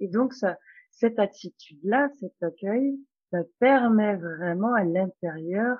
Et 0.00 0.08
donc 0.08 0.32
ça, 0.32 0.58
cette 0.90 1.18
attitude-là, 1.18 2.08
cet 2.20 2.42
accueil, 2.42 2.98
ça 3.30 3.42
permet 3.58 4.16
vraiment 4.16 4.74
à 4.74 4.84
l'intérieur 4.84 5.78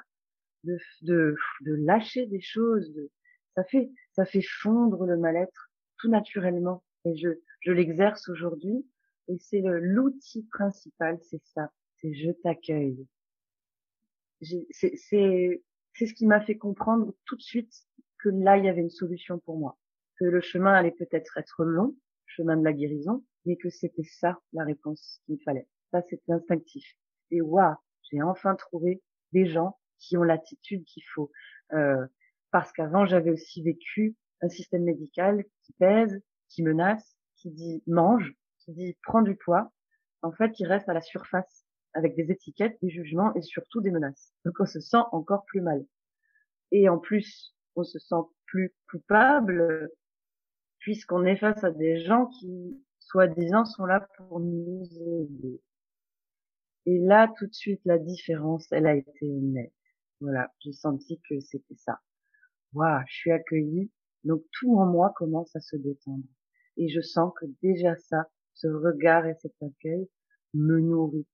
de, 0.65 0.79
de, 1.03 1.37
de 1.63 1.75
lâcher 1.75 2.27
des 2.27 2.41
choses. 2.41 2.93
Ça 3.55 3.65
fait, 3.65 3.91
ça 4.13 4.25
fait 4.25 4.43
fondre 4.43 5.07
le 5.07 5.17
mal-être 5.17 5.71
tout 5.99 6.09
naturellement. 6.09 6.83
Et 7.05 7.17
je, 7.17 7.29
je 7.61 7.73
l'exerce 7.73 8.29
aujourd'hui. 8.29 8.87
Et 9.29 9.39
c'est 9.39 9.63
l'outil 9.63 10.43
principal, 10.51 11.19
c'est 11.23 11.43
ça 11.45 11.71
je 12.13 12.31
t'accueille. 12.31 13.07
C'est 14.43 14.97
ce 14.97 16.15
qui 16.15 16.27
m'a 16.27 16.41
fait 16.41 16.57
comprendre 16.57 17.15
tout 17.25 17.37
de 17.37 17.43
suite 17.43 17.73
que 18.19 18.29
là, 18.29 18.57
il 18.57 18.65
y 18.65 18.69
avait 18.69 18.81
une 18.81 18.91
solution 18.91 19.39
pour 19.39 19.59
moi. 19.59 19.79
Que 20.19 20.25
le 20.25 20.41
chemin 20.41 20.75
allait 20.75 20.93
peut-être 20.93 21.37
être 21.39 21.65
long, 21.65 21.95
chemin 22.27 22.57
de 22.57 22.65
la 22.65 22.73
guérison, 22.73 23.25
mais 23.45 23.57
que 23.57 23.71
c'était 23.71 24.05
ça 24.05 24.41
la 24.53 24.65
réponse 24.65 25.21
qu'il 25.27 25.41
fallait. 25.43 25.69
Ça, 25.91 26.03
c'était 26.03 26.33
instinctif. 26.33 26.85
Et 27.31 27.41
waouh, 27.41 27.77
j'ai 28.03 28.23
enfin 28.23 28.55
trouvé 28.55 29.03
des 29.33 29.47
gens 29.47 29.79
qui 29.99 30.17
ont 30.17 30.23
l'attitude 30.23 30.85
qu'il 30.85 31.05
faut. 31.15 31.31
Euh, 31.73 32.07
parce 32.51 32.73
qu'avant, 32.73 33.07
j'avais 33.07 33.31
aussi 33.31 33.63
vécu 33.63 34.17
un 34.41 34.49
système 34.49 34.85
médical 34.85 35.45
qui 35.63 35.73
pèse, 35.75 36.23
qui 36.49 36.63
menace, 36.63 37.17
qui 37.37 37.51
dit 37.51 37.83
mange, 37.87 38.35
qui 38.59 38.73
dit 38.73 38.97
prends 39.03 39.23
du 39.23 39.37
poids. 39.37 39.73
En 40.23 40.33
fait, 40.33 40.59
il 40.61 40.67
reste 40.67 40.89
à 40.89 40.95
la 40.95 41.01
surface 41.01 41.64
avec 41.95 42.17
des 42.17 42.31
étiquettes, 42.31 42.79
des 42.83 42.91
jugements 42.91 43.35
et 43.35 43.43
surtout 43.43 43.81
des 43.81 43.91
menaces. 43.91 44.33
Donc 44.45 44.55
on 44.61 44.67
se 44.67 44.81
sent 44.81 45.03
encore 45.13 45.45
plus 45.47 45.61
mal. 45.61 45.87
Et 46.73 46.89
en 46.89 46.99
plus, 46.99 47.55
on 47.77 47.85
se 47.85 47.99
sent 47.99 48.23
plus 48.47 48.75
coupable 48.91 49.91
puisqu'on 50.79 51.25
est 51.25 51.37
face 51.37 51.65
à 51.65 51.71
des 51.71 52.01
gens 52.01 52.27
qui, 52.27 52.85
soi-disant, 52.99 53.65
sont 53.65 53.87
là 53.87 54.07
pour 54.17 54.41
nous 54.41 54.87
aider. 55.23 55.63
Et 56.87 56.99
là, 56.99 57.33
tout 57.39 57.47
de 57.47 57.55
suite, 57.55 57.81
la 57.87 57.99
différence, 57.99 58.71
elle 58.71 58.87
a 58.87 58.95
été 58.95 59.27
nette. 59.27 59.73
Voilà, 60.21 60.53
j'ai 60.61 60.73
senti 60.73 61.21
que 61.29 61.41
c'était 61.41 61.77
ça. 61.77 62.01
Waouh, 62.75 63.03
je 63.07 63.15
suis 63.15 63.33
accueillie, 63.33 63.91
donc 64.25 64.43
tout 64.53 64.77
en 64.79 64.87
moi 64.87 65.15
commence 65.17 65.55
à 65.57 65.61
se 65.61 65.77
détendre. 65.77 66.25
Et 66.77 66.89
je 66.89 67.01
sens 67.01 67.33
que 67.41 67.47
déjà 67.63 67.97
ça, 67.97 68.29
ce 68.53 68.67
regard 68.67 69.27
et 69.27 69.35
cet 69.41 69.55
accueil 69.63 70.09
me 70.53 70.81
nourrit. 70.81 71.27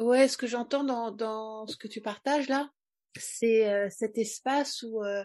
Ouais, 0.00 0.28
ce 0.28 0.38
que 0.38 0.46
j'entends 0.46 0.82
dans, 0.82 1.10
dans 1.10 1.66
ce 1.66 1.76
que 1.76 1.86
tu 1.86 2.00
partages 2.00 2.48
là, 2.48 2.70
c'est 3.18 3.70
euh, 3.70 3.88
cet 3.90 4.16
espace 4.16 4.82
où 4.82 5.04
euh, 5.04 5.22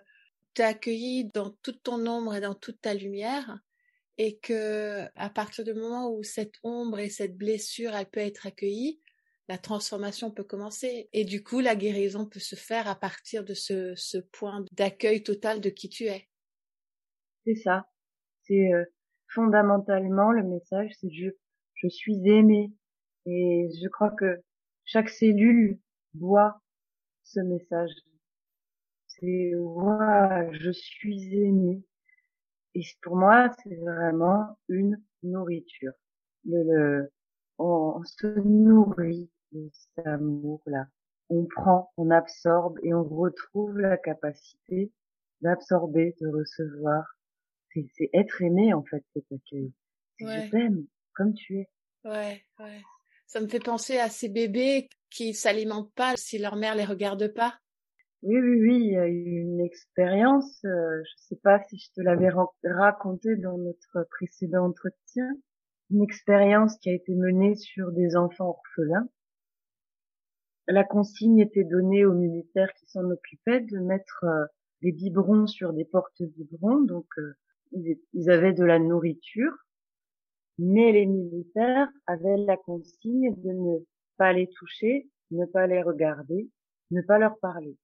tu 0.53 0.61
es 0.61 0.65
accueilli 0.65 1.31
dans 1.33 1.51
toute 1.63 1.81
ton 1.81 2.05
ombre 2.05 2.35
et 2.35 2.41
dans 2.41 2.55
toute 2.55 2.81
ta 2.81 2.93
lumière 2.93 3.57
et 4.17 4.37
que 4.37 5.05
à 5.15 5.29
partir 5.29 5.63
du 5.63 5.73
moment 5.73 6.11
où 6.11 6.23
cette 6.23 6.55
ombre 6.61 6.99
et 6.99 7.07
cette 7.07 7.37
blessure 7.37 7.95
elle 7.95 8.09
peut 8.09 8.19
être 8.19 8.47
accueillie, 8.47 8.99
la 9.47 9.57
transformation 9.57 10.29
peut 10.29 10.43
commencer 10.43 11.07
et 11.13 11.23
du 11.23 11.41
coup 11.41 11.61
la 11.61 11.77
guérison 11.77 12.25
peut 12.25 12.41
se 12.41 12.57
faire 12.57 12.89
à 12.89 12.95
partir 12.95 13.45
de 13.45 13.53
ce, 13.53 13.93
ce 13.95 14.17
point 14.17 14.65
d'accueil 14.73 15.23
total 15.23 15.61
de 15.61 15.69
qui 15.69 15.87
tu 15.87 16.03
es. 16.05 16.27
C'est 17.45 17.55
ça. 17.55 17.87
C'est 18.43 18.73
euh, 18.73 18.83
fondamentalement 19.33 20.33
le 20.33 20.43
message, 20.43 20.91
c'est 20.99 21.09
je 21.13 21.29
je 21.75 21.87
suis 21.87 22.27
aimé 22.27 22.73
et 23.25 23.69
je 23.81 23.87
crois 23.87 24.11
que 24.11 24.41
chaque 24.85 25.09
cellule 25.09 25.79
voit 26.15 26.61
ce 27.23 27.39
message. 27.41 27.91
C'est 29.07 29.55
ouais, 29.55 30.49
je 30.53 30.71
suis 30.71 31.35
aimé 31.35 31.83
et 32.75 32.81
pour 33.01 33.15
moi 33.15 33.49
c'est 33.63 33.75
vraiment 33.75 34.57
une 34.69 35.01
nourriture. 35.23 35.93
Le, 36.45 36.63
le 36.63 37.11
on 37.57 38.03
se 38.03 38.27
nourrit 38.39 39.29
cet 39.71 40.05
amour-là. 40.05 40.87
On 41.29 41.45
prend, 41.45 41.91
on 41.97 42.11
absorbe 42.11 42.79
et 42.83 42.93
on 42.93 43.03
retrouve 43.03 43.77
la 43.79 43.97
capacité 43.97 44.91
d'absorber, 45.41 46.15
de 46.21 46.27
recevoir. 46.27 47.05
C'est 47.73 48.09
être 48.13 48.41
aimé, 48.41 48.73
en 48.73 48.83
fait, 48.83 49.03
cet 49.13 49.25
accueil. 49.31 49.73
Je 50.19 50.49
t'aime, 50.49 50.85
comme 51.13 51.33
tu 51.33 51.59
es. 51.59 51.69
Ouais, 52.05 52.43
ouais. 52.59 52.81
Ça 53.27 53.41
me 53.41 53.47
fait 53.47 53.59
penser 53.59 53.97
à 53.97 54.09
ces 54.09 54.29
bébés 54.29 54.89
qui 55.09 55.33
s'alimentent 55.33 55.93
pas 55.93 56.15
si 56.15 56.37
leur 56.37 56.55
mère 56.55 56.75
les 56.75 56.85
regarde 56.85 57.33
pas. 57.33 57.55
Oui, 58.21 58.39
oui, 58.39 58.61
oui, 58.61 58.75
il 58.77 58.91
y 58.93 58.97
a 58.97 59.07
eu 59.07 59.41
une 59.41 59.61
expérience, 59.61 60.63
euh, 60.65 61.03
je 61.03 61.23
sais 61.27 61.35
pas 61.35 61.63
si 61.69 61.77
je 61.77 61.91
te 61.91 62.01
l'avais 62.01 62.29
raconté 62.63 63.35
dans 63.35 63.57
notre 63.57 64.07
précédent 64.09 64.65
entretien, 64.65 65.29
une 65.91 66.01
expérience 66.01 66.77
qui 66.77 66.89
a 66.89 66.93
été 66.93 67.13
menée 67.13 67.55
sur 67.55 67.91
des 67.91 68.15
enfants 68.15 68.49
orphelins 68.49 69.07
la 70.67 70.83
consigne 70.83 71.39
était 71.39 71.63
donnée 71.63 72.05
aux 72.05 72.13
militaires 72.13 72.73
qui 72.73 72.85
s'en 72.87 73.09
occupaient 73.11 73.61
de 73.61 73.79
mettre 73.79 74.23
euh, 74.23 74.45
des 74.81 74.91
biberons 74.91 75.47
sur 75.47 75.73
des 75.73 75.85
portes-biberons, 75.85 76.81
donc 76.81 77.07
euh, 77.17 77.35
ils, 77.71 78.29
avaient 78.29 78.53
de 78.53 78.63
la 78.63 78.79
nourriture, 78.79 79.53
mais 80.57 80.91
les 80.91 81.05
militaires 81.05 81.89
avaient 82.07 82.37
la 82.37 82.57
consigne 82.57 83.33
de 83.35 83.51
ne 83.51 83.77
pas 84.17 84.33
les 84.33 84.47
toucher, 84.47 85.09
ne 85.31 85.45
pas 85.45 85.67
les 85.67 85.81
regarder, 85.81 86.49
ne 86.91 87.01
pas 87.01 87.17
leur 87.17 87.37
parler. 87.39 87.75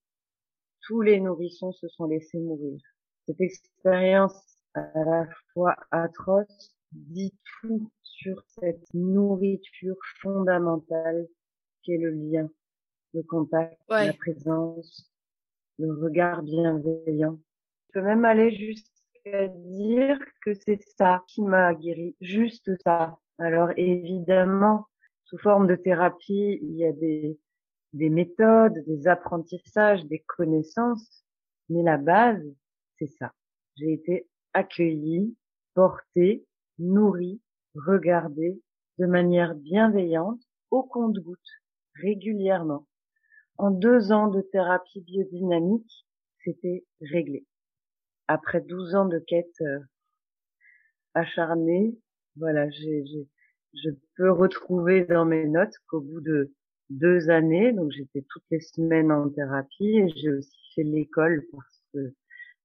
Tous 0.82 1.00
les 1.00 1.20
nourrissons 1.20 1.72
se 1.72 1.88
sont 1.88 2.06
laissés 2.06 2.38
mourir. 2.38 2.80
Cette 3.26 3.40
expérience 3.40 4.56
à 4.74 5.04
la 5.04 5.28
fois 5.52 5.76
atroce 5.90 6.74
dit 6.92 7.34
tout 7.60 7.90
sur 8.02 8.42
cette 8.58 8.92
nourriture 8.94 9.96
fondamentale 10.20 11.26
qu'est 11.82 11.98
le 11.98 12.10
lien 12.10 12.48
le 13.14 13.22
contact, 13.22 13.78
la 13.88 14.12
présence, 14.12 15.10
le 15.78 15.92
regard 15.92 16.42
bienveillant. 16.42 17.38
Je 17.88 18.00
peux 18.00 18.06
même 18.06 18.24
aller 18.24 18.50
jusqu'à 18.50 18.91
dire 19.26 20.18
que 20.44 20.54
c'est 20.54 20.80
ça 20.98 21.22
qui 21.28 21.42
m'a 21.42 21.74
guéri, 21.74 22.16
juste 22.20 22.70
ça. 22.84 23.18
Alors 23.38 23.70
évidemment, 23.76 24.86
sous 25.24 25.38
forme 25.38 25.66
de 25.66 25.76
thérapie, 25.76 26.58
il 26.62 26.76
y 26.76 26.84
a 26.84 26.92
des, 26.92 27.38
des 27.92 28.10
méthodes, 28.10 28.84
des 28.86 29.06
apprentissages, 29.08 30.04
des 30.06 30.20
connaissances, 30.20 31.24
mais 31.68 31.82
la 31.82 31.98
base, 31.98 32.44
c'est 32.98 33.10
ça. 33.18 33.32
J'ai 33.76 33.92
été 33.92 34.28
accueillie, 34.52 35.36
portée, 35.74 36.44
nourrie, 36.78 37.40
regardée 37.74 38.60
de 38.98 39.06
manière 39.06 39.54
bienveillante, 39.54 40.40
au 40.70 40.82
compte-goutte, 40.82 41.38
régulièrement 41.94 42.86
en 43.58 43.70
deux 43.70 44.12
ans 44.12 44.28
de 44.28 44.40
thérapie 44.40 45.00
biodynamique, 45.02 46.06
c'était 46.44 46.84
réglé. 47.00 47.44
Après 48.32 48.62
douze 48.62 48.94
ans 48.94 49.04
de 49.04 49.18
quête 49.18 49.60
euh, 49.60 49.80
acharnée, 51.12 51.98
voilà, 52.36 52.70
j'ai, 52.70 53.04
je 53.74 53.90
peux 54.16 54.30
retrouver 54.30 55.04
dans 55.04 55.26
mes 55.26 55.46
notes 55.46 55.74
qu'au 55.86 56.00
bout 56.00 56.22
de 56.22 56.50
deux 56.88 57.28
années, 57.28 57.74
donc 57.74 57.92
j'étais 57.92 58.24
toutes 58.30 58.46
les 58.50 58.60
semaines 58.60 59.12
en 59.12 59.28
thérapie 59.28 59.98
et 59.98 60.08
j'ai 60.16 60.30
aussi 60.30 60.72
fait 60.74 60.82
l'école 60.82 61.44
parce 61.52 61.82
que 61.92 62.14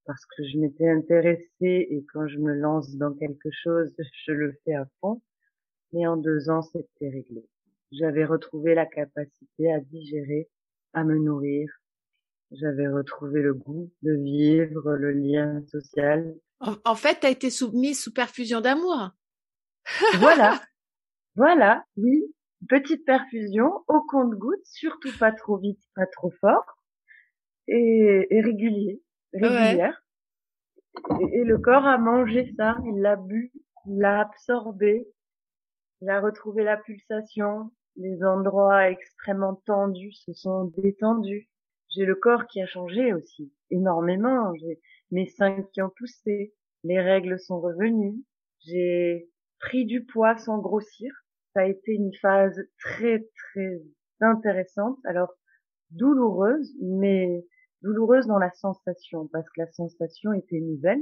parce 0.05 0.25
que 0.25 0.45
je 0.45 0.57
m'étais 0.57 0.89
intéressée 0.89 1.49
et 1.59 2.05
quand 2.13 2.29
je 2.29 2.37
me 2.37 2.53
lance 2.53 2.95
dans 2.95 3.13
quelque 3.13 3.49
chose, 3.51 3.93
je 4.25 4.31
le 4.31 4.53
fais 4.63 4.73
à 4.73 4.87
fond. 5.01 5.21
Mais 5.91 6.07
en 6.07 6.15
deux 6.15 6.49
ans, 6.49 6.61
c'était 6.61 7.09
réglé. 7.09 7.45
J'avais 7.91 8.23
retrouvé 8.23 8.73
la 8.73 8.85
capacité 8.85 9.69
à 9.73 9.81
digérer 9.81 10.47
à 10.93 11.03
me 11.03 11.17
nourrir. 11.17 11.69
J'avais 12.51 12.87
retrouvé 12.87 13.41
le 13.41 13.53
goût 13.53 13.91
de 14.03 14.13
vivre, 14.13 14.93
le 14.93 15.11
lien 15.11 15.61
social. 15.67 16.35
En, 16.59 16.95
fait, 16.95 17.19
tu 17.19 17.27
as 17.27 17.29
été 17.29 17.49
soumise 17.49 18.01
sous 18.01 18.13
perfusion 18.13 18.61
d'amour. 18.61 19.11
voilà. 20.19 20.59
Voilà, 21.35 21.85
oui. 21.97 22.33
Petite 22.67 23.05
perfusion 23.05 23.83
au 23.87 24.01
compte-goutte, 24.01 24.65
surtout 24.65 25.15
pas 25.19 25.31
trop 25.31 25.57
vite, 25.57 25.79
pas 25.93 26.07
trop 26.07 26.31
fort. 26.41 26.79
Et, 27.67 28.27
régulier, 28.31 29.03
régulière. 29.33 30.01
Et, 31.21 31.37
et, 31.37 31.43
le 31.43 31.59
corps 31.59 31.85
a 31.85 31.99
mangé 31.99 32.51
ça, 32.57 32.75
il 32.87 33.01
l'a 33.01 33.17
bu, 33.17 33.51
il 33.85 33.99
l'a 33.99 34.21
absorbé, 34.21 35.07
il 36.01 36.09
a 36.09 36.19
retrouvé 36.19 36.63
la 36.63 36.77
pulsation, 36.77 37.71
les 37.97 38.23
endroits 38.23 38.89
extrêmement 38.89 39.61
tendus 39.65 40.13
se 40.13 40.33
sont 40.33 40.73
détendus. 40.77 41.47
J'ai 41.89 42.05
le 42.05 42.15
corps 42.15 42.47
qui 42.47 42.61
a 42.61 42.65
changé 42.65 43.13
aussi, 43.13 43.51
énormément. 43.69 44.53
J'ai 44.55 44.79
mes 45.11 45.27
seins 45.27 45.63
qui 45.73 45.81
ont 45.81 45.91
poussé, 45.95 46.53
les 46.83 46.99
règles 46.99 47.39
sont 47.39 47.59
revenues. 47.59 48.23
J'ai 48.65 49.29
pris 49.59 49.85
du 49.85 50.05
poids 50.05 50.37
sans 50.37 50.59
grossir. 50.59 51.13
Ça 51.53 51.61
a 51.61 51.65
été 51.65 51.93
une 51.93 52.13
phase 52.21 52.59
très 52.79 53.27
très 53.35 53.81
intéressante. 54.19 54.97
Alors 55.05 55.33
douloureuse, 55.91 56.75
mais 56.81 57.45
douloureuse 57.81 58.27
dans 58.27 58.39
la 58.39 58.51
sensation, 58.51 59.27
parce 59.27 59.47
que 59.49 59.61
la 59.61 59.71
sensation 59.71 60.33
était 60.33 60.59
nouvelle, 60.59 61.01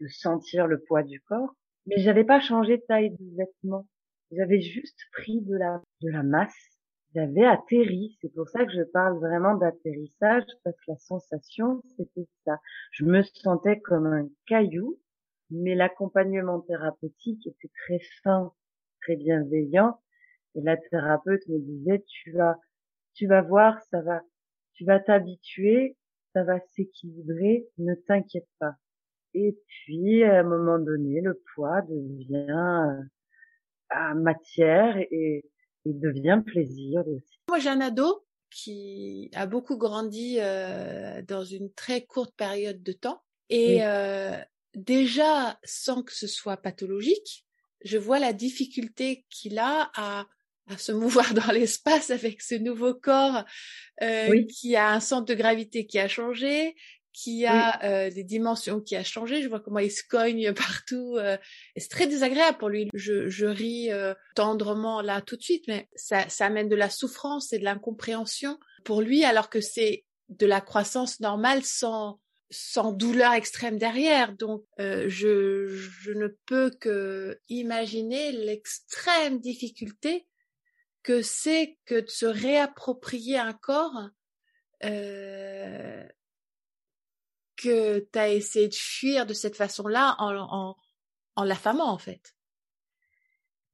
de 0.00 0.06
sentir 0.08 0.66
le 0.66 0.82
poids 0.82 1.02
du 1.02 1.20
corps. 1.22 1.54
Mais 1.86 1.98
j'avais 1.98 2.24
pas 2.24 2.40
changé 2.40 2.78
de 2.78 2.82
taille 2.86 3.10
de 3.10 3.36
vêtements. 3.36 3.86
J'avais 4.32 4.60
juste 4.60 4.98
pris 5.12 5.40
de 5.40 5.56
la, 5.56 5.80
de 6.02 6.10
la 6.10 6.22
masse. 6.22 6.75
J'avais 7.16 7.46
atterri. 7.46 8.14
C'est 8.20 8.28
pour 8.34 8.46
ça 8.50 8.66
que 8.66 8.72
je 8.72 8.82
parle 8.82 9.18
vraiment 9.18 9.54
d'atterrissage 9.54 10.44
parce 10.62 10.76
que 10.76 10.90
la 10.90 10.98
sensation, 10.98 11.80
c'était 11.96 12.28
ça. 12.44 12.60
Je 12.90 13.06
me 13.06 13.22
sentais 13.22 13.80
comme 13.80 14.04
un 14.06 14.28
caillou, 14.44 15.00
mais 15.48 15.74
l'accompagnement 15.74 16.60
thérapeutique 16.60 17.46
était 17.46 17.70
très 17.86 18.00
fin, 18.22 18.52
très 19.00 19.16
bienveillant. 19.16 19.98
Et 20.56 20.60
la 20.60 20.76
thérapeute 20.76 21.40
me 21.48 21.58
disait, 21.58 22.04
tu 22.06 22.32
vas, 22.32 22.58
tu 23.14 23.26
vas 23.26 23.40
voir, 23.40 23.80
ça 23.90 24.02
va, 24.02 24.20
tu 24.74 24.84
vas 24.84 25.00
t'habituer, 25.00 25.96
ça 26.34 26.44
va 26.44 26.60
s'équilibrer, 26.74 27.66
ne 27.78 27.94
t'inquiète 27.94 28.48
pas. 28.58 28.74
Et 29.32 29.56
puis, 29.68 30.22
à 30.22 30.40
un 30.40 30.42
moment 30.42 30.78
donné, 30.78 31.22
le 31.22 31.40
poids 31.54 31.80
devient 31.80 33.06
à 33.88 34.14
matière 34.14 34.98
et, 34.98 35.46
devient 35.92 36.42
plaisir 36.44 37.06
aussi. 37.06 37.38
Moi, 37.48 37.58
j'ai 37.58 37.68
un 37.68 37.80
ado 37.80 38.24
qui 38.50 39.30
a 39.34 39.46
beaucoup 39.46 39.76
grandi 39.76 40.36
euh, 40.38 41.22
dans 41.22 41.44
une 41.44 41.72
très 41.72 42.04
courte 42.04 42.34
période 42.36 42.82
de 42.82 42.92
temps. 42.92 43.22
Et 43.48 43.84
euh, 43.84 44.36
déjà 44.74 45.58
sans 45.62 46.02
que 46.02 46.12
ce 46.12 46.26
soit 46.26 46.56
pathologique, 46.56 47.44
je 47.84 47.98
vois 47.98 48.18
la 48.18 48.32
difficulté 48.32 49.24
qu'il 49.30 49.58
a 49.58 49.90
à, 49.94 50.26
à 50.68 50.78
se 50.78 50.92
mouvoir 50.92 51.34
dans 51.34 51.52
l'espace 51.52 52.10
avec 52.10 52.42
ce 52.42 52.54
nouveau 52.54 52.94
corps 52.94 53.44
euh, 54.02 54.42
qui 54.44 54.74
a 54.76 54.90
un 54.90 55.00
centre 55.00 55.26
de 55.26 55.34
gravité 55.34 55.86
qui 55.86 55.98
a 55.98 56.08
changé, 56.08 56.74
qui 57.16 57.46
a 57.46 57.82
euh, 57.82 58.10
des 58.10 58.24
dimensions 58.24 58.82
qui 58.82 58.94
a 58.94 59.02
changé. 59.02 59.40
Je 59.40 59.48
vois 59.48 59.60
comment 59.60 59.78
il 59.78 59.90
se 59.90 60.02
cogne 60.06 60.52
partout. 60.54 61.16
Euh, 61.16 61.38
et 61.74 61.80
c'est 61.80 61.88
très 61.88 62.06
désagréable 62.06 62.58
pour 62.58 62.68
lui. 62.68 62.90
Je, 62.92 63.30
je 63.30 63.46
ris 63.46 63.90
euh, 63.90 64.12
tendrement 64.34 65.00
là 65.00 65.22
tout 65.22 65.36
de 65.36 65.42
suite, 65.42 65.64
mais 65.66 65.88
ça, 65.96 66.28
ça 66.28 66.44
amène 66.44 66.68
de 66.68 66.76
la 66.76 66.90
souffrance 66.90 67.54
et 67.54 67.58
de 67.58 67.64
l'incompréhension 67.64 68.58
pour 68.84 69.00
lui, 69.00 69.24
alors 69.24 69.48
que 69.48 69.62
c'est 69.62 70.04
de 70.28 70.44
la 70.44 70.60
croissance 70.60 71.20
normale 71.20 71.62
sans 71.64 72.20
sans 72.50 72.92
douleur 72.92 73.32
extrême 73.32 73.76
derrière. 73.76 74.32
Donc, 74.34 74.62
euh, 74.78 75.06
je, 75.08 75.66
je 75.66 76.12
ne 76.12 76.28
peux 76.46 76.70
que 76.70 77.40
imaginer 77.48 78.30
l'extrême 78.30 79.40
difficulté 79.40 80.28
que 81.02 81.22
c'est 81.22 81.76
que 81.86 82.00
de 82.00 82.08
se 82.08 82.26
réapproprier 82.26 83.36
un 83.36 83.52
corps 83.52 84.10
euh, 84.84 86.04
que 87.56 88.00
tu 88.00 88.18
as 88.18 88.30
essayé 88.32 88.68
de 88.68 88.74
fuir 88.74 89.26
de 89.26 89.32
cette 89.32 89.56
façon-là 89.56 90.14
en, 90.18 90.34
en, 90.36 90.76
en 91.36 91.44
l'affamant, 91.44 91.90
en 91.90 91.98
fait. 91.98 92.34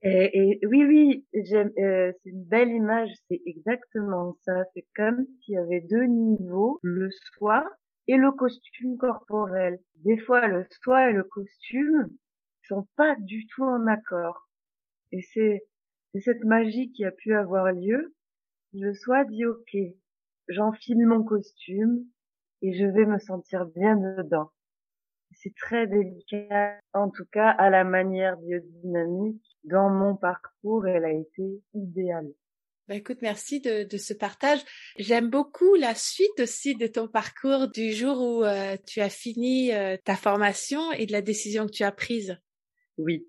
Et, 0.04 0.58
et 0.60 0.66
oui, 0.66 0.84
oui, 0.84 1.26
euh, 1.34 2.12
c'est 2.22 2.30
une 2.30 2.44
belle 2.44 2.70
image, 2.70 3.10
c'est 3.28 3.40
exactement 3.46 4.36
ça. 4.44 4.64
C'est 4.74 4.86
comme 4.96 5.26
s'il 5.40 5.54
y 5.54 5.58
avait 5.58 5.80
deux 5.80 6.04
niveaux, 6.04 6.80
le 6.82 7.08
soi 7.36 7.64
et 8.08 8.16
le 8.16 8.32
costume 8.32 8.96
corporel. 8.96 9.78
Des 9.96 10.18
fois, 10.18 10.48
le 10.48 10.66
soi 10.82 11.10
et 11.10 11.12
le 11.12 11.22
costume 11.22 12.08
sont 12.66 12.88
pas 12.96 13.14
du 13.20 13.46
tout 13.46 13.62
en 13.62 13.86
accord. 13.86 14.48
Et 15.12 15.22
c'est, 15.22 15.62
cette 16.20 16.42
magie 16.44 16.90
qui 16.92 17.04
a 17.04 17.12
pu 17.12 17.34
avoir 17.34 17.70
lieu. 17.72 18.12
Le 18.74 18.94
soi 18.94 19.24
dit 19.24 19.44
ok, 19.46 19.76
j'enfile 20.48 21.06
mon 21.06 21.22
costume 21.22 22.04
et 22.62 22.72
je 22.72 22.86
vais 22.86 23.04
me 23.04 23.18
sentir 23.18 23.66
bien 23.66 23.96
dedans. 23.96 24.50
C'est 25.32 25.54
très 25.54 25.86
délicat, 25.86 26.78
en 26.92 27.10
tout 27.10 27.24
cas 27.32 27.50
à 27.50 27.70
la 27.70 27.84
manière 27.84 28.36
biodynamique. 28.36 29.42
Dans 29.64 29.90
mon 29.90 30.16
parcours, 30.16 30.86
elle 30.86 31.04
a 31.04 31.12
été 31.12 31.62
idéale. 31.74 32.32
Bah 32.88 32.96
écoute, 32.96 33.18
merci 33.22 33.60
de, 33.60 33.84
de 33.84 33.96
ce 33.96 34.12
partage. 34.12 34.60
J'aime 34.98 35.30
beaucoup 35.30 35.76
la 35.76 35.94
suite 35.94 36.40
aussi 36.40 36.74
de 36.74 36.86
ton 36.86 37.06
parcours 37.06 37.68
du 37.68 37.92
jour 37.92 38.20
où 38.20 38.44
euh, 38.44 38.76
tu 38.86 39.00
as 39.00 39.08
fini 39.08 39.72
euh, 39.72 39.96
ta 40.04 40.16
formation 40.16 40.92
et 40.92 41.06
de 41.06 41.12
la 41.12 41.22
décision 41.22 41.66
que 41.66 41.72
tu 41.72 41.84
as 41.84 41.92
prise. 41.92 42.36
Oui, 42.98 43.26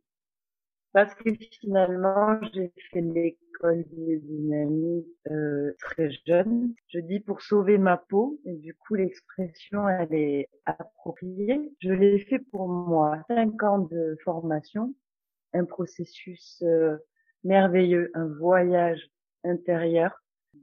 parce 0.94 1.14
que 1.16 1.30
finalement, 1.62 2.40
j'ai 2.54 2.72
fait 2.92 3.02
l'école 3.02 3.84
biodynamique 3.92 5.08
euh, 5.32 5.74
très 5.80 6.10
jeune. 6.28 6.74
Je 6.90 7.00
dis 7.00 7.20
pour 7.20 7.42
sauver 7.42 7.78
ma 7.78 7.98
peau, 7.98 8.40
et 8.46 8.54
du 8.56 8.74
coup 8.76 8.96
l'expression 8.96 9.88
elle 9.90 10.14
est 10.14 10.50
appropriée. 10.66 11.72
Je 11.80 11.92
l'ai 11.92 12.20
fait 12.20 12.40
pour 12.40 12.68
moi. 12.68 13.24
Cinq 13.28 13.64
ans 13.64 13.80
de 13.80 14.18
formation, 14.24 14.94
un 15.54 15.66
processus 15.66 16.62
euh, 16.64 16.98
merveilleux, 17.44 18.12
un 18.14 18.28
voyage 18.28 19.02
intérieur. 19.44 20.12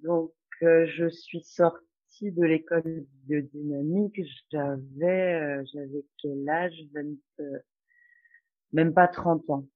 Donc, 0.03 0.33
euh, 0.63 0.87
je 0.87 1.09
suis 1.09 1.43
sortie 1.43 1.81
de 2.23 2.45
l'école 2.45 3.07
de 3.29 3.41
dynamique. 3.41 4.21
J'avais, 4.51 5.61
euh, 5.61 5.65
j'avais 5.73 6.05
quel 6.19 6.49
âge? 6.49 6.75
Euh, 7.41 7.59
Même 8.73 8.93
pas 8.95 9.09
30 9.09 9.49
ans. 9.51 9.67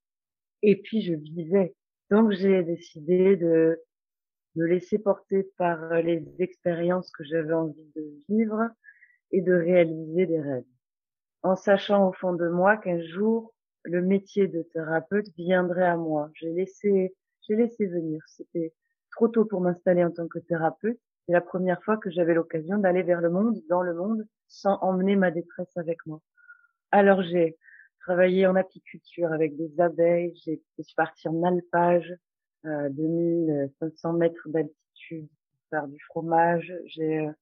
Et 0.67 0.77
puis, 0.77 1.03
je 1.03 1.13
vivais. 1.13 1.75
Donc, 2.11 2.33
j'ai 2.33 2.63
décidé 2.63 3.37
de 3.37 3.79
me 4.57 4.65
laisser 4.65 4.99
porter 4.99 5.47
par 5.59 6.01
les 6.01 6.25
expériences 6.39 7.11
que 7.11 7.23
j'avais 7.23 7.53
envie 7.53 7.93
de 7.95 8.03
vivre 8.31 8.71
et 9.31 9.43
de 9.43 9.53
réaliser 9.53 10.25
des 10.25 10.41
rêves. 10.41 10.65
En 11.43 11.55
sachant 11.55 12.09
au 12.09 12.13
fond 12.13 12.33
de 12.33 12.49
moi 12.49 12.79
qu'un 12.79 13.03
jour, 13.03 13.53
le 13.83 14.01
métier 14.01 14.49
de 14.49 14.63
thérapeute 14.63 15.27
viendrait 15.37 15.85
à 15.85 15.99
moi. 15.99 16.31
J'ai 16.33 16.51
laissé, 16.51 17.15
j'ai 17.43 17.57
laissé 17.57 17.85
venir. 17.85 18.23
C'était 18.27 18.73
trop 19.11 19.29
tôt 19.29 19.45
pour 19.45 19.61
m'installer 19.61 20.03
en 20.03 20.13
tant 20.13 20.29
que 20.29 20.39
thérapeute. 20.39 20.99
C'est 21.27 21.33
la 21.33 21.43
première 21.43 21.83
fois 21.85 21.99
que 21.99 22.11
j'avais 22.11 22.33
l'occasion 22.33 22.79
d'aller 22.79 23.03
vers 23.03 23.21
le 23.21 23.29
monde, 23.29 23.61
dans 23.69 23.83
le 23.83 23.93
monde, 23.93 24.27
sans 24.49 24.79
emmener 24.81 25.15
ma 25.15 25.31
détresse 25.31 25.77
avec 25.77 25.99
moi. 26.07 26.23
Alors 26.91 27.23
j'ai 27.23 27.59
travaillé 28.05 28.47
en 28.47 28.57
apiculture 28.57 29.33
avec 29.33 29.57
des 29.57 29.81
abeilles, 29.81 30.33
j'ai, 30.45 30.63
je 30.79 30.83
suis 30.83 30.95
partie 30.95 31.29
en 31.29 31.43
alpage, 31.43 32.15
euh, 32.67 32.89
2500 32.91 34.13
mètres 34.15 34.49
d'altitude 34.49 35.29
faire 35.71 35.89
du 35.89 35.99
fromage. 36.09 36.73
J'ai 36.87 37.21
euh, 37.21 37.33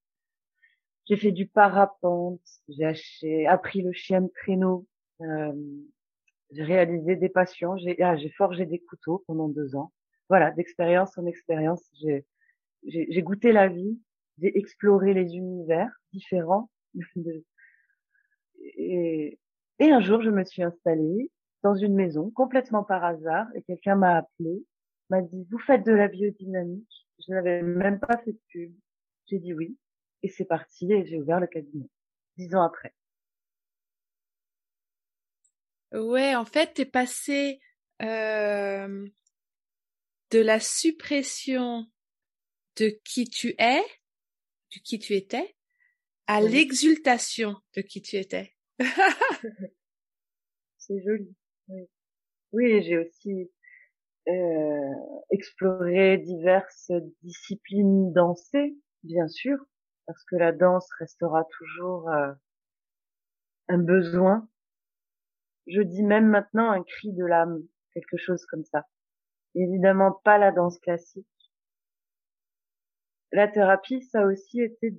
j'ai 1.07 1.16
fait 1.16 1.33
du 1.33 1.46
parapente, 1.48 2.40
j'ai 2.68 3.46
appris 3.46 3.83
le 3.83 3.92
chien 3.92 4.20
de 4.20 4.29
traîneau, 4.29 4.87
euh, 5.20 5.53
j'ai 6.53 6.62
réalisé 6.62 7.16
des 7.16 7.29
passions, 7.29 7.77
j'ai 7.77 8.01
ah, 8.03 8.16
j'ai 8.16 8.31
forgé 8.31 8.66
des 8.66 8.79
couteaux 8.79 9.25
pendant 9.27 9.48
deux 9.48 9.75
ans 9.75 9.92
voilà, 10.33 10.51
d'expérience 10.51 11.18
en 11.18 11.27
expérience, 11.27 11.87
j'ai, 12.01 12.25
j'ai, 12.85 13.22
goûté 13.22 13.53
la 13.53 13.68
vie, 13.68 14.01
j'ai 14.38 14.57
exploré 14.57 15.12
les 15.12 15.35
univers 15.35 15.90
différents. 16.11 16.70
et, 18.79 19.38
et 19.79 19.91
un 19.91 20.01
jour, 20.01 20.23
je 20.23 20.31
me 20.31 20.45
suis 20.45 20.63
installée 20.63 21.31
dans 21.63 21.75
une 21.75 21.95
maison 21.95 22.31
complètement 22.31 22.85
par 22.85 23.05
hasard 23.05 23.47
et 23.55 23.63
quelqu'un 23.63 23.95
m'a 23.95 24.19
appelé, 24.19 24.65
m'a 25.11 25.23
dit, 25.23 25.47
vous 25.51 25.59
faites 25.59 25.85
de 25.85 25.93
la 25.93 26.09
biodynamique? 26.09 27.07
Je 27.27 27.33
n'avais 27.33 27.63
même 27.63 28.01
pas 28.01 28.19
fait 28.19 28.33
de 28.33 28.41
pub. 28.49 28.75
J'ai 29.27 29.39
dit 29.39 29.55
oui. 29.55 29.77
Et 30.23 30.29
c'est 30.29 30.45
parti 30.45 30.93
et 30.93 31.07
j'ai 31.07 31.19
ouvert 31.19 31.41
le 31.41 31.47
cabinet. 31.47 31.89
Dix 32.37 32.55
ans 32.55 32.63
après. 32.63 32.95
Ouais, 35.93 36.35
en 36.35 36.45
fait, 36.45 36.75
t'es 36.75 36.87
passé 36.87 37.61
euh, 38.01 39.09
de 40.31 40.39
la 40.39 40.59
suppression 40.59 41.87
de 42.77 42.99
qui 43.05 43.29
tu 43.29 43.55
es, 43.59 43.83
de 44.75 44.81
qui 44.83 44.99
tu 44.99 45.15
étais, 45.15 45.55
à 46.27 46.41
l'exultation 46.41 47.57
de 47.77 47.83
qui 47.83 48.01
tu 48.01 48.17
étais. 48.17 48.55
C'est 50.79 51.01
joli. 51.03 51.35
Oui, 52.53 52.83
j'ai 52.83 52.99
aussi 52.99 53.51
euh, 54.29 54.95
exploré 55.31 56.18
diverses 56.18 56.92
disciplines 57.23 58.12
dansées, 58.12 58.77
bien 59.05 59.29
sûr, 59.29 59.59
parce 60.07 60.23
que 60.25 60.37
la 60.37 60.53
danse 60.53 60.88
restera 60.99 61.45
toujours 61.59 62.11
euh, 62.11 62.33
un 63.68 63.79
besoin. 63.79 64.49
Je 65.66 65.81
dis 65.81 66.03
même 66.03 66.29
maintenant 66.29 66.71
un 66.71 66.83
cri 66.83 67.12
de 67.12 67.25
l'âme, 67.25 67.62
quelque 67.95 68.16
chose 68.16 68.45
comme 68.47 68.64
ça 68.64 68.87
évidemment 69.55 70.12
pas 70.25 70.38
la 70.38 70.53
danse 70.53 70.79
classique. 70.79 71.27
La 73.33 73.49
thérapie, 73.49 74.03
ça 74.03 74.23
a 74.23 74.27
aussi 74.27 74.61
été 74.61 74.90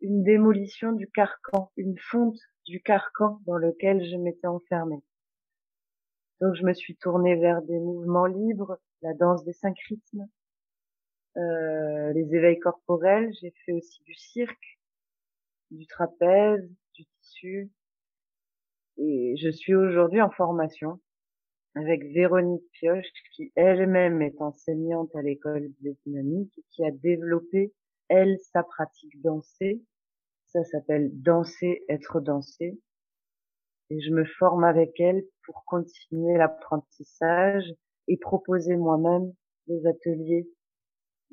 une 0.00 0.22
démolition 0.22 0.92
du 0.92 1.08
carcan, 1.08 1.70
une 1.76 1.96
fonte 1.98 2.38
du 2.66 2.80
carcan 2.80 3.40
dans 3.46 3.56
lequel 3.56 4.04
je 4.04 4.16
m'étais 4.16 4.46
enfermée. 4.46 5.02
Donc 6.40 6.54
je 6.54 6.64
me 6.64 6.72
suis 6.72 6.96
tournée 6.96 7.34
vers 7.36 7.62
des 7.62 7.78
mouvements 7.78 8.26
libres, 8.26 8.78
la 9.02 9.12
danse 9.14 9.44
des 9.44 9.52
synchrismes, 9.52 10.28
euh, 11.36 12.12
les 12.12 12.34
éveils 12.34 12.58
corporels. 12.58 13.32
J'ai 13.40 13.52
fait 13.64 13.72
aussi 13.72 14.02
du 14.04 14.14
cirque, 14.14 14.78
du 15.70 15.86
trapèze, 15.86 16.68
du 16.94 17.04
tissu. 17.20 17.70
Et 18.98 19.36
je 19.36 19.50
suis 19.50 19.74
aujourd'hui 19.74 20.20
en 20.20 20.30
formation 20.30 21.00
avec 21.74 22.02
Véronique 22.12 22.64
Pioche, 22.72 23.06
qui 23.34 23.52
elle-même 23.54 24.22
est 24.22 24.40
enseignante 24.40 25.14
à 25.14 25.22
l'école 25.22 25.70
dynamique 26.04 26.52
et 26.58 26.64
qui 26.70 26.84
a 26.84 26.90
développé, 26.90 27.72
elle, 28.08 28.38
sa 28.40 28.62
pratique 28.62 29.20
dansée. 29.22 29.82
Ça 30.48 30.64
s'appelle 30.64 31.10
Danser, 31.12 31.84
être 31.88 32.20
dansé. 32.20 32.80
Et 33.90 34.00
je 34.00 34.10
me 34.10 34.24
forme 34.24 34.64
avec 34.64 34.98
elle 34.98 35.22
pour 35.44 35.64
continuer 35.66 36.36
l'apprentissage 36.38 37.64
et 38.06 38.16
proposer 38.16 38.76
moi-même 38.76 39.32
des 39.66 39.86
ateliers 39.86 40.48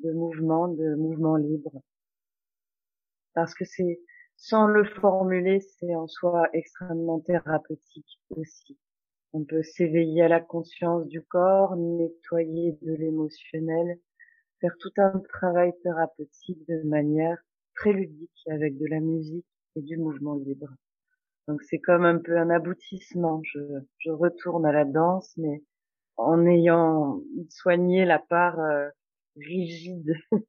de 0.00 0.12
mouvement, 0.12 0.68
de 0.68 0.94
mouvement 0.96 1.36
libre. 1.36 1.82
Parce 3.32 3.54
que 3.54 3.64
c'est, 3.64 4.00
sans 4.36 4.66
le 4.66 4.84
formuler, 4.84 5.60
c'est 5.60 5.94
en 5.94 6.06
soi 6.06 6.48
extrêmement 6.52 7.20
thérapeutique 7.20 8.20
aussi. 8.30 8.78
On 9.32 9.44
peut 9.44 9.62
s'éveiller 9.62 10.22
à 10.22 10.28
la 10.28 10.40
conscience 10.40 11.06
du 11.06 11.22
corps, 11.22 11.76
nettoyer 11.76 12.78
de 12.82 12.92
l'émotionnel, 12.92 13.98
faire 14.60 14.76
tout 14.78 14.92
un 14.98 15.20
travail 15.20 15.72
thérapeutique 15.82 16.66
de 16.68 16.82
manière 16.82 17.38
très 17.76 17.92
ludique 17.92 18.42
avec 18.50 18.76
de 18.78 18.86
la 18.86 19.00
musique 19.00 19.46
et 19.76 19.82
du 19.82 19.96
mouvement 19.96 20.34
libre. 20.34 20.68
Donc 21.48 21.62
c'est 21.62 21.78
comme 21.78 22.04
un 22.04 22.18
peu 22.18 22.36
un 22.36 22.50
aboutissement. 22.50 23.40
Je, 23.44 23.60
je 23.98 24.10
retourne 24.10 24.66
à 24.66 24.72
la 24.72 24.84
danse, 24.84 25.32
mais 25.36 25.62
en 26.16 26.46
ayant 26.46 27.20
soigné 27.50 28.04
la 28.04 28.18
part 28.18 28.58
euh, 28.58 28.88
rigide, 29.36 30.14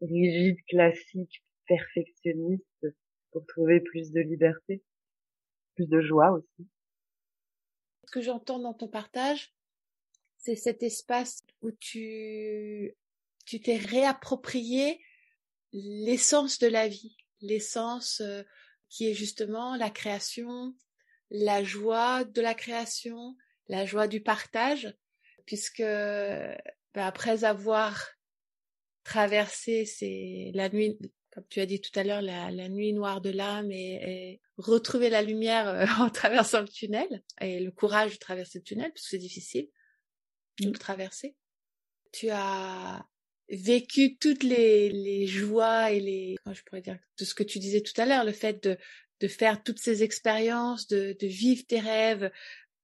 rigide, 0.00 0.56
classique, 0.68 1.44
perfectionniste 1.66 2.86
pour 3.32 3.44
trouver 3.46 3.80
plus 3.80 4.12
de 4.12 4.20
liberté, 4.20 4.82
plus 5.74 5.88
de 5.88 6.00
joie 6.00 6.30
aussi. 6.32 6.68
Ce 8.04 8.12
que 8.12 8.20
j'entends 8.20 8.60
dans 8.60 8.74
ton 8.74 8.88
partage, 8.88 9.52
c'est 10.36 10.56
cet 10.56 10.82
espace 10.82 11.42
où 11.62 11.70
tu 11.72 12.94
tu 13.46 13.60
t'es 13.60 13.76
réapproprié 13.76 15.00
l'essence 15.74 16.58
de 16.60 16.68
la 16.68 16.88
vie, 16.88 17.16
l'essence 17.40 18.20
euh, 18.20 18.42
qui 18.88 19.08
est 19.10 19.14
justement 19.14 19.76
la 19.76 19.90
création, 19.90 20.74
la 21.30 21.64
joie 21.64 22.24
de 22.24 22.40
la 22.40 22.54
création, 22.54 23.36
la 23.66 23.84
joie 23.84 24.06
du 24.06 24.20
partage, 24.20 24.94
puisque 25.46 25.82
ben, 25.82 26.56
après 26.94 27.44
avoir 27.44 28.08
traversé 29.02 29.84
c'est 29.84 30.52
la 30.54 30.68
nuit, 30.68 30.96
comme 31.32 31.44
tu 31.50 31.60
as 31.60 31.66
dit 31.66 31.80
tout 31.80 31.98
à 31.98 32.04
l'heure, 32.04 32.22
la, 32.22 32.68
nuit 32.68 32.92
noire 32.92 33.20
de 33.20 33.30
l'âme 33.30 33.70
et, 33.70 34.40
retrouver 34.56 35.10
la 35.10 35.22
lumière 35.22 35.66
euh, 35.68 35.86
en 35.98 36.08
traversant 36.08 36.60
le 36.60 36.68
tunnel 36.68 37.24
et 37.40 37.58
le 37.58 37.72
courage 37.72 38.12
de 38.12 38.18
traverser 38.18 38.58
le 38.60 38.64
tunnel, 38.64 38.92
parce 38.92 39.02
que 39.02 39.08
c'est 39.08 39.18
difficile 39.18 39.68
de 40.60 40.68
le 40.68 40.78
traverser. 40.78 41.34
Tu 42.12 42.30
as 42.30 43.04
vécu 43.48 44.16
toutes 44.16 44.42
les, 44.42 44.90
les 44.90 45.26
joies 45.26 45.90
et 45.90 46.00
les, 46.00 46.36
comment 46.42 46.54
je 46.54 46.62
pourrais 46.64 46.80
dire, 46.80 46.98
de 47.18 47.24
ce 47.24 47.34
que 47.34 47.42
tu 47.42 47.58
disais 47.58 47.82
tout 47.82 47.98
à 48.00 48.06
l'heure, 48.06 48.24
le 48.24 48.32
fait 48.32 48.62
de, 48.64 48.78
de 49.20 49.28
faire 49.28 49.62
toutes 49.62 49.78
ces 49.78 50.02
expériences, 50.02 50.86
de, 50.86 51.16
de 51.18 51.26
vivre 51.26 51.64
tes 51.66 51.80
rêves, 51.80 52.30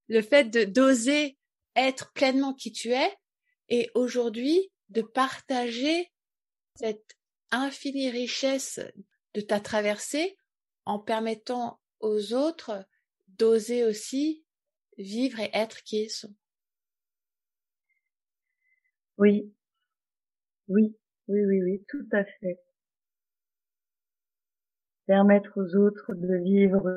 le 0.09 0.23
fait 0.23 0.51
de 0.51 0.65
d'oser 0.65 1.39
être 1.77 2.13
pleinement 2.13 2.55
qui 2.55 2.73
tu 2.73 2.93
es, 2.93 3.17
et 3.69 3.91
aujourd'hui 3.95 4.71
de 4.89 5.03
partager 5.03 6.11
cette 6.75 7.17
infinie 7.51 8.11
richesse 8.11 8.81
de 9.35 9.41
ta 9.41 9.61
traversée 9.61 10.37
en 10.85 10.99
permettant 10.99 11.81
aux 12.01 12.33
autres 12.33 12.85
d'oser 13.29 13.85
aussi 13.85 14.45
vivre 14.99 15.39
et 15.41 15.51
être 15.53 15.83
qui 15.83 16.05
ils 16.05 16.11
sont. 16.11 16.35
Oui, 19.19 19.53
oui, 20.71 20.97
oui, 21.27 21.45
oui, 21.47 21.63
oui, 21.63 21.85
tout 21.89 22.07
à 22.13 22.25
fait. 22.25 22.61
Permettre 25.07 25.51
aux 25.57 25.75
autres 25.77 26.15
de 26.15 26.37
vivre 26.45 26.89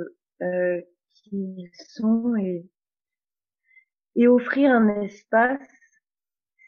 euh, 0.43 0.81
qui 1.09 1.55
ils 1.57 1.71
sont 1.89 2.35
et, 2.35 2.69
et 4.15 4.27
offrir 4.27 4.71
un 4.71 5.01
espace, 5.01 5.67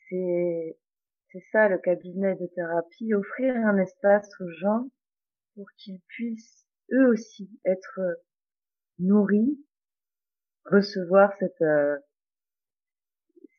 c'est 0.09 0.77
c'est 1.31 1.43
ça 1.51 1.67
le 1.67 1.77
cabinet 1.77 2.35
de 2.35 2.47
thérapie, 2.47 3.13
offrir 3.13 3.55
un 3.55 3.77
espace 3.77 4.29
aux 4.39 4.49
gens 4.49 4.89
pour 5.53 5.67
qu'ils 5.77 5.99
puissent 6.07 6.65
eux 6.91 7.09
aussi 7.09 7.49
être 7.65 7.99
nourris, 8.97 9.63
recevoir 10.65 11.31
cette 11.37 11.61
euh, 11.61 11.97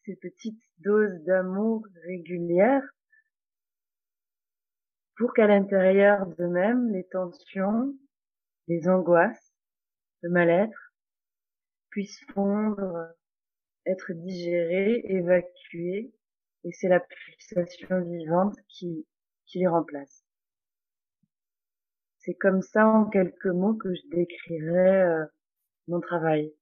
ces 0.05 0.17
petites 0.17 0.63
doses 0.79 1.23
d'amour 1.25 1.87
régulières 2.07 2.96
pour 5.17 5.33
qu'à 5.33 5.47
l'intérieur 5.47 6.27
d'eux-mêmes, 6.27 6.93
les 6.93 7.05
tensions, 7.05 7.97
les 8.69 8.89
angoisses, 8.89 9.55
le 10.23 10.31
mal-être 10.31 10.93
puissent 11.91 12.25
fondre, 12.35 13.09
être 13.87 14.13
digérés, 14.13 15.01
évacués, 15.05 16.13
et 16.65 16.73
c'est 16.73 16.89
la 16.89 17.01
pulsation 17.01 18.03
vivante 18.03 18.57
qui, 18.69 19.07
les 19.55 19.67
remplace. 19.67 20.25
C'est 22.19 22.35
comme 22.35 22.61
ça, 22.61 22.87
en 22.87 23.07
quelques 23.07 23.47
mots, 23.47 23.75
que 23.75 23.95
je 23.95 24.03
décrirais 24.11 25.03
euh, 25.03 25.25
mon 25.89 26.01
travail. 26.01 26.53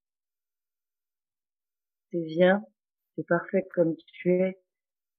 C'est 2.13 2.23
viens, 2.23 2.65
c'est 3.17 3.27
parfait 3.27 3.67
comme 3.75 3.97
tu 3.97 4.31
es, 4.31 4.61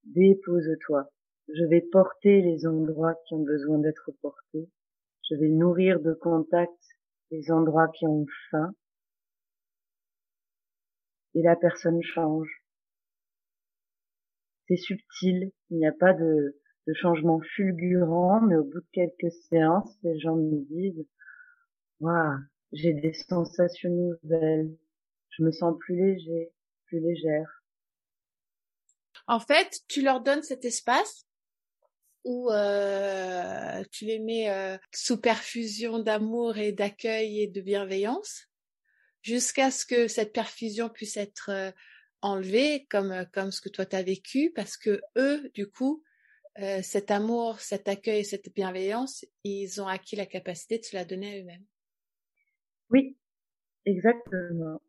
dépose-toi. 0.04 1.12
Je 1.48 1.64
vais 1.66 1.82
porter 1.82 2.42
les 2.42 2.66
endroits 2.66 3.16
qui 3.28 3.34
ont 3.36 3.44
besoin 3.44 3.78
d'être 3.80 4.12
portés. 4.22 4.70
Je 5.30 5.36
vais 5.36 5.50
nourrir 5.50 6.00
de 6.00 6.14
contact 6.14 6.74
les 7.32 7.52
endroits 7.52 7.88
qui 7.90 8.06
ont 8.08 8.26
faim. 8.50 8.74
Et 11.34 11.42
la 11.42 11.56
personne 11.56 12.02
change. 12.02 12.50
C'est 14.68 14.78
subtil. 14.78 15.52
Il 15.70 15.78
n'y 15.78 15.88
a 15.88 15.92
pas 15.92 16.14
de, 16.14 16.60
de 16.88 16.94
changement 16.94 17.40
fulgurant, 17.56 18.42
mais 18.42 18.56
au 18.56 18.64
bout 18.64 18.80
de 18.80 18.88
quelques 18.92 19.34
séances, 19.50 19.96
les 20.04 20.20
gens 20.20 20.36
me 20.36 20.66
disent, 20.66 21.06
waouh, 22.00 22.40
j'ai 22.72 22.94
des 22.94 23.14
sensations 23.14 23.90
nouvelles. 23.90 24.76
Je 25.30 25.44
me 25.44 25.52
sens 25.52 25.76
plus 25.80 25.96
léger, 25.96 26.52
plus 26.86 27.00
légère. 27.00 27.64
En 29.28 29.40
fait, 29.40 29.82
tu 29.88 30.02
leur 30.02 30.22
donnes 30.22 30.44
cet 30.44 30.66
espace 30.66 31.25
où 32.26 32.52
euh, 32.52 33.84
tu 33.92 34.06
les 34.06 34.20
mets 34.20 34.50
euh, 34.50 34.78
sous 34.92 35.22
perfusion 35.22 36.00
d'amour 36.00 36.58
et 36.58 36.72
d'accueil 36.72 37.42
et 37.42 37.48
de 37.48 37.62
bienveillance, 37.62 38.48
jusqu'à 39.22 39.72
ce 39.72 39.86
que 39.86 40.08
cette 40.08 40.34
perfusion 40.34 40.90
puisse 40.90 41.18
être 41.18 41.50
euh, 41.52 41.72
enlevée, 42.22 42.88
comme 42.90 43.26
comme 43.32 43.52
ce 43.52 43.62
que 43.62 43.70
toi 43.70 43.86
t'as 43.86 44.02
vécu, 44.02 44.52
parce 44.56 44.76
que 44.76 45.00
eux, 45.18 45.50
du 45.54 45.70
coup, 45.70 46.04
cet 46.82 47.12
amour, 47.12 47.60
cet 47.60 47.90
accueil, 47.90 48.24
cette 48.24 48.52
bienveillance, 48.56 49.26
ils 49.44 49.82
ont 49.82 49.88
acquis 49.88 50.16
la 50.16 50.26
capacité 50.26 50.80
de 50.80 50.84
se 50.86 50.96
la 50.96 51.04
donner 51.04 51.36
à 51.36 51.42
eux-mêmes. 51.42 51.66
Oui, 52.90 53.18
exactement. 53.86 54.82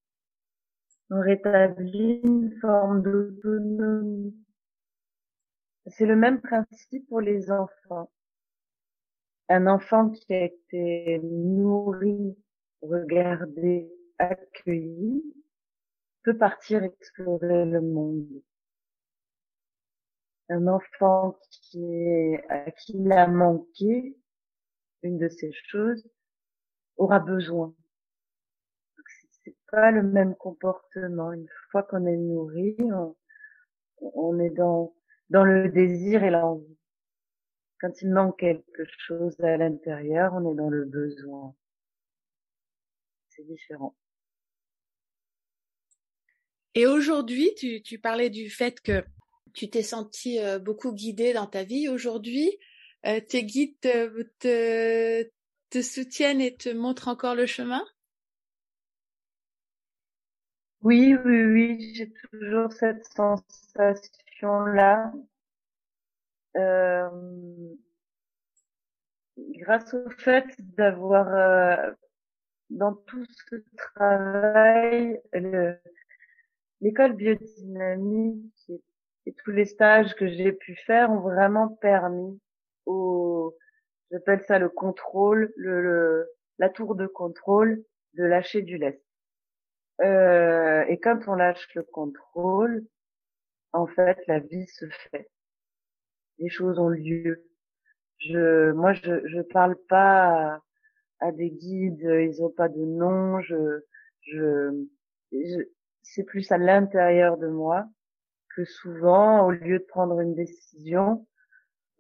On 1.11 1.21
rétablit 1.21 2.21
une 2.23 2.57
forme 2.61 3.03
d'autonomie 3.03 4.46
c'est 5.89 6.07
le 6.07 6.17
même 6.17 6.41
principe 6.41 7.09
pour 7.09 7.21
les 7.21 7.51
enfants. 7.51 8.11
Un 9.49 9.67
enfant 9.69 10.11
qui 10.11 10.35
a 10.35 10.45
été 10.45 11.21
nourri, 11.23 12.37
regardé, 12.83 13.89
accueilli, 14.19 15.23
peut 16.25 16.37
partir 16.37 16.83
explorer 16.83 17.65
le 17.65 17.81
monde. 17.81 18.43
Un 20.49 20.67
enfant 20.67 21.39
qui 21.51 21.85
est, 21.85 22.45
à 22.49 22.71
qui 22.73 22.95
il 22.99 23.13
a 23.13 23.29
manqué 23.29 24.17
une 25.03 25.19
de 25.19 25.29
ces 25.29 25.53
choses 25.53 26.09
aura 26.97 27.21
besoin. 27.21 27.75
C'est 29.45 29.57
pas 29.71 29.93
le 29.93 30.03
même 30.03 30.35
comportement. 30.35 31.33
Une 31.33 31.49
fois 31.71 31.85
qu'on 31.85 32.05
est 32.07 32.17
nourri, 32.17 32.77
on 34.01 34.39
est 34.41 34.51
dans 34.51 34.96
dans 35.31 35.45
le 35.45 35.69
désir 35.69 36.25
et 36.25 36.31
l'envie. 36.31 36.77
Quand 37.81 38.01
il 38.01 38.11
manque 38.11 38.39
quelque 38.39 38.85
chose 39.07 39.39
à 39.41 39.57
l'intérieur, 39.57 40.33
on 40.35 40.53
est 40.53 40.57
dans 40.57 40.71
le 40.71 40.85
besoin. 40.85 41.55
C'est 43.29 43.47
différent. 43.47 43.95
Et 46.75 46.87
aujourd'hui, 46.87 47.53
tu, 47.57 47.83
tu, 47.83 47.99
parlais 47.99 48.31
du 48.31 48.51
fait 48.51 48.81
que 48.81 49.05
tu 49.55 49.69
t'es 49.71 49.83
senti 49.83 50.39
euh, 50.39 50.59
beaucoup 50.59 50.93
guidé 50.93 51.33
dans 51.33 51.47
ta 51.47 51.65
vie. 51.65 51.89
Aujourd'hui, 51.89 52.51
euh, 53.07 53.21
tes 53.21 53.45
guides 53.45 53.79
te, 53.81 54.23
te, 54.39 55.31
te 55.71 55.83
soutiennent 55.83 56.41
et 56.41 56.57
te 56.57 56.69
montrent 56.69 57.09
encore 57.09 57.35
le 57.35 57.47
chemin? 57.47 57.85
Oui, 60.83 61.15
oui, 61.25 61.45
oui, 61.45 61.95
j'ai 61.95 62.13
toujours 62.31 62.73
cette 62.73 63.05
sensation 63.07 64.26
là 64.43 65.13
euh, 66.57 67.09
grâce 69.39 69.95
au 69.95 70.09
fait 70.11 70.47
d'avoir 70.59 71.29
euh, 71.35 71.93
dans 72.71 72.95
tout 72.95 73.25
ce 73.25 73.57
travail 73.77 75.21
l'école 76.81 77.15
biodynamique 77.15 78.71
et, 79.27 79.33
tous 79.45 79.51
les 79.51 79.65
stages 79.65 80.15
que 80.15 80.29
j'ai 80.29 80.53
pu 80.53 80.77
faire 80.87 81.11
ont 81.11 81.21
vraiment 81.21 81.69
permis 81.69 82.41
au 82.85 83.57
j'appelle 84.11 84.43
ça 84.47 84.59
le 84.59 84.69
contrôle 84.69 85.53
le, 85.57 85.83
le, 85.83 86.29
la 86.59 86.69
tour 86.69 86.95
de 86.95 87.07
contrôle 87.07 87.83
de 88.15 88.25
lâcher 88.25 88.63
du 88.63 88.79
lest. 88.79 89.03
Euh, 90.03 90.85
et 90.89 90.99
quand 91.01 91.27
on 91.27 91.35
lâche 91.35 91.69
le 91.75 91.83
contrôle 91.83 92.85
en 93.77 93.87
fait, 93.87 94.19
la 94.27 94.39
vie 94.39 94.67
se 94.67 94.87
fait. 94.87 95.29
Les 96.39 96.49
choses 96.49 96.79
ont 96.79 96.89
lieu. 96.89 97.47
Je, 98.19 98.73
moi, 98.73 98.93
je, 98.95 99.27
je 99.27 99.41
parle 99.43 99.77
pas 99.89 100.61
à, 101.21 101.33
des 101.33 101.51
guides, 101.51 102.01
ils 102.03 102.43
ont 102.43 102.51
pas 102.51 102.69
de 102.69 102.85
nom. 102.85 103.41
Je, 103.41 103.81
je, 104.23 104.87
c'est 106.03 106.25
plus 106.25 106.51
à 106.53 106.59
l'intérieur 106.59 107.37
de 107.37 107.49
moi 107.49 107.87
que 108.55 108.65
souvent, 108.65 109.47
au 109.47 109.51
lieu 109.51 109.79
de 109.79 109.85
prendre 109.85 110.21
une 110.21 110.35
décision, 110.35 111.27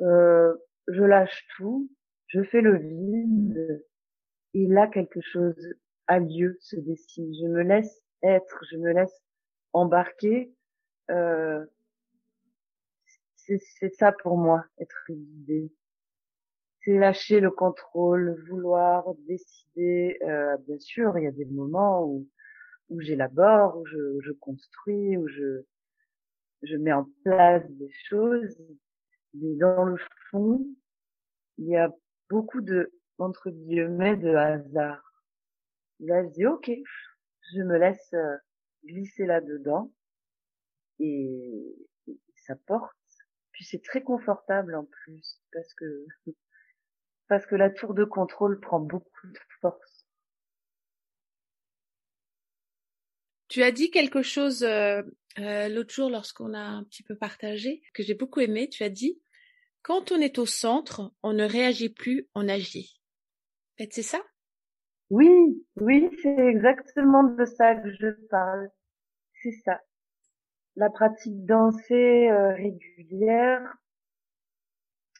euh, 0.01 0.55
je 0.89 1.03
lâche 1.03 1.47
tout, 1.57 1.91
je 2.29 2.43
fais 2.43 2.61
le 2.62 2.77
vide 2.77 3.85
et 4.55 4.67
là 4.67 4.87
quelque 4.87 5.21
chose 5.21 5.75
a 6.07 6.19
lieu, 6.19 6.57
se 6.61 6.77
dessine. 6.77 7.33
Je 7.35 7.47
me 7.47 7.62
laisse 7.62 8.03
être, 8.23 8.65
je 8.71 8.79
me 8.79 8.93
laisse 8.93 9.23
embarquer. 9.73 10.56
Euh, 11.11 11.64
c'est 13.37 13.95
ça 13.95 14.12
pour 14.12 14.37
moi, 14.37 14.64
être 14.81 15.05
guidé. 15.09 15.73
C'est 16.83 16.99
lâcher 16.99 17.40
le 17.40 17.51
contrôle, 17.51 18.42
vouloir 18.49 19.05
décider. 19.27 20.19
Euh, 20.23 20.57
bien 20.66 20.79
sûr, 20.79 21.16
il 21.19 21.25
y 21.25 21.29
a 21.29 21.33
des 21.33 21.45
moments 21.45 22.05
où, 22.05 22.29
où 22.88 23.01
j'élabore, 23.01 23.79
où 23.79 23.87
je, 23.87 24.33
construis, 24.33 25.16
où 25.16 25.29
je, 25.29 25.62
je 26.62 26.77
mets 26.77 26.92
en 26.92 27.09
place 27.25 27.69
des 27.71 27.90
choses. 28.09 28.57
Mais 29.35 29.55
dans 29.57 29.85
le 29.85 29.97
fond, 30.31 30.66
il 31.59 31.66
y 31.66 31.77
a 31.77 31.92
beaucoup 32.29 32.61
de, 32.61 32.92
entre 33.19 33.51
guillemets, 33.51 34.16
de 34.16 34.35
hasard. 34.35 35.03
Là, 36.01 36.25
je 36.25 36.29
dis, 36.31 36.47
ok, 36.47 36.71
je 37.55 37.62
me 37.62 37.79
laisse 37.79 38.12
euh, 38.12 38.37
glisser 38.85 39.27
là-dedans 39.27 39.90
et, 40.99 41.77
ça 42.47 42.55
porte. 42.67 42.97
Puis 43.53 43.65
c'est 43.65 43.83
très 43.83 44.03
confortable 44.03 44.75
en 44.75 44.85
plus 44.85 45.41
parce 45.53 45.75
que 45.75 46.07
parce 47.29 47.47
que 47.47 47.57
la 47.57 47.71
tour 47.71 47.95
de 47.95 48.05
contrôle 48.05 48.61
prend 48.61 48.79
beaucoup 48.79 49.27
de 49.27 49.39
force. 49.61 50.07
Tu 53.49 53.63
as 53.63 53.73
dit 53.73 53.91
quelque 53.91 54.23
chose 54.23 54.63
euh, 54.63 55.03
euh, 55.39 55.69
l'autre 55.69 55.93
jour 55.93 56.11
lorsqu'on 56.11 56.55
a 56.55 56.61
un 56.61 56.85
petit 56.85 57.03
peu 57.03 57.17
partagé 57.17 57.83
que 57.95 58.03
j'ai 58.03 58.15
beaucoup 58.15 58.41
aimé. 58.41 58.69
Tu 58.69 58.83
as 58.83 58.91
dit 58.91 59.21
quand 59.83 60.11
on 60.11 60.17
est 60.17 60.39
au 60.39 60.47
centre, 60.47 61.13
on 61.23 61.33
ne 61.33 61.45
réagit 61.45 61.91
plus, 61.91 62.29
on 62.35 62.49
agit. 62.49 63.01
En 63.75 63.85
fait, 63.85 63.93
c'est 63.93 64.03
ça? 64.03 64.21
Oui, 65.11 65.65
oui, 65.77 66.11
c'est 66.23 66.37
exactement 66.37 67.23
de 67.23 67.45
ça 67.45 67.77
que 67.77 67.93
je 67.93 68.09
parle. 68.29 68.69
C'est 69.43 69.53
ça. 69.65 69.81
La 70.77 70.91
pratique 70.91 71.47
dansée 71.47 72.29
euh, 72.31 72.53
régulière 72.53 73.62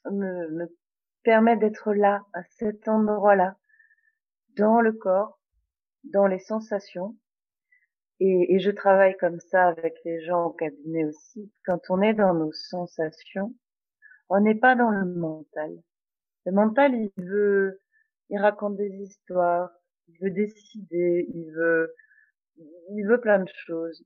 me, 0.05 0.51
me 0.51 0.77
permet 1.23 1.57
d'être 1.57 1.95
là, 1.95 2.25
à 2.35 2.42
cet 2.59 2.88
endroit-là, 2.88 3.57
dans 4.57 4.81
le 4.81 4.92
corps, 4.92 5.40
dans 6.05 6.27
les 6.27 6.38
sensations. 6.38 7.16
Et, 8.21 8.55
et 8.55 8.59
je 8.61 8.71
travaille 8.71 9.16
comme 9.16 9.40
ça 9.40 9.69
avec 9.69 9.95
les 10.05 10.23
gens 10.25 10.45
au 10.45 10.51
cabinet 10.51 11.05
aussi. 11.07 11.51
Quand 11.64 11.81
on 11.88 12.03
est 12.03 12.14
dans 12.14 12.35
nos 12.35 12.53
sensations, 12.53 13.55
on 14.29 14.40
n'est 14.40 14.55
pas 14.55 14.75
dans 14.75 14.90
le 14.90 15.05
mental. 15.05 15.83
Le 16.45 16.53
mental, 16.53 16.95
il 16.95 17.25
veut, 17.25 17.81
il 18.29 18.38
raconte 18.38 18.77
des 18.77 18.90
histoires, 18.90 19.71
il 20.09 20.19
veut 20.21 20.31
décider, 20.31 21.27
il 21.35 21.51
veut, 21.51 21.95
il 22.57 23.07
veut 23.07 23.21
plein 23.21 23.40
de 23.40 23.51
choses. 23.66 24.05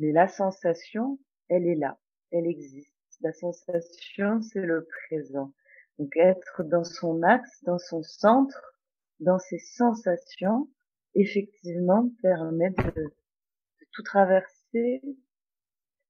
Mais 0.00 0.12
la 0.12 0.28
sensation, 0.28 1.18
elle 1.48 1.66
est 1.66 1.76
là, 1.76 1.98
elle 2.32 2.46
existe. 2.46 2.92
La 3.20 3.32
sensation, 3.32 4.40
c'est 4.40 4.60
le 4.62 4.88
présent. 5.06 5.52
Donc 5.98 6.16
être 6.16 6.64
dans 6.64 6.84
son 6.84 7.22
axe, 7.22 7.62
dans 7.64 7.78
son 7.78 8.02
centre, 8.02 8.74
dans 9.20 9.38
ses 9.38 9.58
sensations, 9.58 10.70
effectivement 11.14 12.10
permet 12.22 12.70
de, 12.70 13.14
tout 13.92 14.02
traverser 14.04 15.02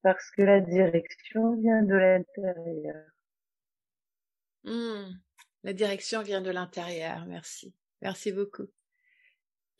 parce 0.03 0.31
que 0.31 0.43
la 0.43 0.61
direction 0.61 1.57
vient 1.57 1.83
de 1.83 1.95
l'intérieur. 1.95 3.07
Mmh. 4.65 5.15
La 5.65 5.73
direction 5.73 6.23
vient 6.23 6.43
de 6.43 6.51
l'intérieur. 6.51 7.27
Merci. 7.27 7.75
Merci 8.03 8.33
beaucoup. 8.33 8.69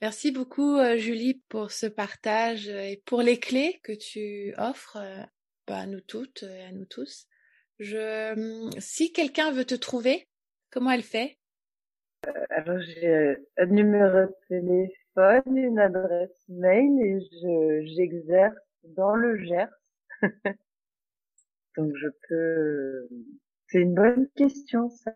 Merci 0.03 0.33
beaucoup, 0.33 0.79
euh, 0.79 0.97
Julie, 0.97 1.43
pour 1.51 1.71
ce 1.71 1.87
partage 1.87 2.69
et 2.69 3.03
pour 3.05 3.21
les 3.21 3.39
clés 3.39 3.81
que 3.83 3.93
tu 3.93 4.55
offres 4.57 4.97
euh, 4.97 5.23
bah, 5.67 5.81
à 5.81 5.87
nous 5.87 6.01
toutes 6.01 6.43
et 6.43 6.63
à 6.63 6.73
nous 6.73 6.87
tous. 6.87 7.27
Mmh, 7.81 8.71
si 8.79 9.13
quelqu'un 9.13 9.53
veut 9.53 9.67
te 9.67 9.75
trouver, 9.75 10.27
comment 10.71 10.91
elle 10.91 11.03
fait? 11.03 11.39
Euh, 12.27 12.33
Alors 12.49 12.81
j'ai 12.81 13.37
un 13.59 13.67
numéro 13.67 14.27
de 14.27 14.35
téléphone, 14.49 15.57
une 15.57 15.79
adresse 15.79 16.45
mail 16.49 16.99
et 17.03 17.21
je 17.21 17.95
j'exerce 17.95 18.57
dans 18.85 19.15
le 19.15 19.37
Gers. 19.45 19.69
Donc 21.77 21.95
je 21.95 22.09
peux 22.27 23.09
c'est 23.69 23.81
une 23.81 23.95
bonne 23.95 24.29
question, 24.35 24.89
ça. 24.89 25.13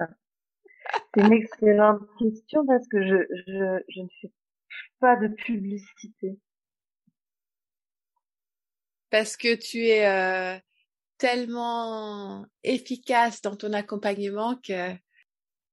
C'est 1.15 1.23
une 1.23 1.33
excellente 1.33 2.03
question 2.19 2.67
parce 2.67 2.87
que 2.87 3.03
je, 3.03 3.17
je, 3.47 3.83
je 3.89 4.01
ne 4.01 4.09
fais 4.21 4.31
pas 5.01 5.17
de 5.17 5.29
publicité. 5.29 6.39
Parce 9.11 9.37
que 9.37 9.55
tu 9.55 9.87
es 9.87 10.07
euh, 10.07 10.59
tellement 11.19 12.47
efficace 12.63 13.43
dans 13.43 13.57
ton 13.57 13.73
accompagnement 13.73 14.57
que 14.57 14.93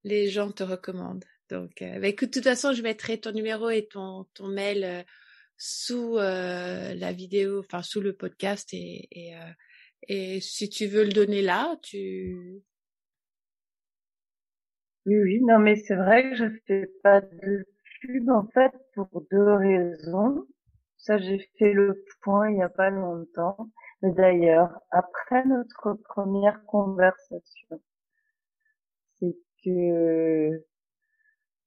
les 0.04 0.30
gens 0.30 0.52
te 0.52 0.64
recommandent. 0.64 1.26
Donc, 1.50 1.82
euh, 1.82 2.00
bah, 2.00 2.08
écoute, 2.08 2.30
de 2.30 2.34
toute 2.34 2.44
façon, 2.44 2.74
je 2.74 2.82
mettrai 2.84 3.20
ton 3.20 3.32
numéro 3.32 3.70
et 3.70 3.88
ton, 3.88 4.26
ton 4.34 4.48
mail 4.48 4.84
euh, 4.84 5.04
sous 5.58 6.16
la 6.16 7.14
vidéo, 7.14 7.60
enfin 7.60 7.84
sous 7.84 8.02
le 8.02 8.14
podcast 8.14 8.74
et, 8.74 9.08
et, 9.12 9.36
et 10.08 10.42
si 10.42 10.70
tu 10.70 10.88
veux 10.88 11.04
le 11.04 11.12
donner 11.12 11.44
là, 11.44 11.78
tu 11.84 12.64
oui, 15.06 15.20
oui, 15.20 15.42
non, 15.42 15.58
mais 15.58 15.76
c'est 15.78 15.96
vrai 15.96 16.30
que 16.30 16.36
je 16.36 16.46
fais 16.68 16.88
pas 17.02 17.22
de 17.22 17.66
en 18.30 18.48
fait, 18.54 18.72
pour 18.94 19.24
deux 19.32 19.54
raisons. 19.54 20.48
Ça, 20.98 21.18
j'ai 21.18 21.40
fait 21.58 21.74
le 21.74 22.04
point 22.22 22.52
il 22.52 22.58
y 22.58 22.62
a 22.62 22.70
pas 22.70 22.90
longtemps. 22.90 23.70
Mais 24.02 24.12
d'ailleurs, 24.12 24.80
après 24.92 25.46
notre 25.46 25.94
première 25.94 26.64
conversation, 26.66 27.82
c'est 29.20 29.36
que 29.64 30.64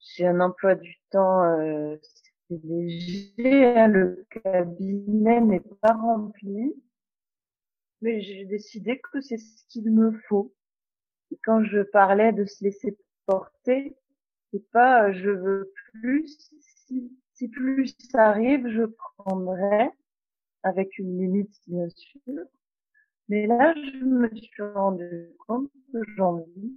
j'ai 0.00 0.26
un 0.26 0.40
emploi 0.40 0.74
du 0.74 0.96
temps 1.10 1.44
euh, 1.44 1.96
léger, 2.50 3.78
hein, 3.78 3.88
le 3.88 4.26
cabinet 4.42 5.40
n'est 5.40 5.62
pas 5.80 5.92
rempli, 5.94 6.74
mais 8.00 8.20
j'ai 8.20 8.44
décidé 8.44 9.00
que 9.00 9.20
c'est 9.20 9.38
ce 9.38 9.64
qu'il 9.68 9.90
me 9.90 10.12
faut. 10.28 10.54
Et 11.30 11.38
quand 11.44 11.64
je 11.64 11.80
parlais 11.80 12.32
de 12.32 12.44
se 12.44 12.62
laisser 12.64 12.96
porter, 13.26 13.96
c'est 14.54 14.70
pas 14.70 15.12
je 15.12 15.30
veux 15.30 15.72
plus, 15.92 16.28
si, 16.60 17.12
si 17.32 17.48
plus 17.48 17.96
ça 18.12 18.28
arrive, 18.28 18.68
je 18.68 18.84
prendrai, 19.18 19.90
avec 20.62 20.96
une 20.98 21.18
limite 21.18 21.52
bien 21.66 21.88
sûr. 21.88 22.20
Mais 23.28 23.46
là, 23.48 23.74
je 23.74 24.04
me 24.04 24.28
suis 24.32 24.62
rendu 24.62 25.32
compte 25.46 25.72
que 25.92 25.98
j'en 26.16 26.36
vis. 26.36 26.72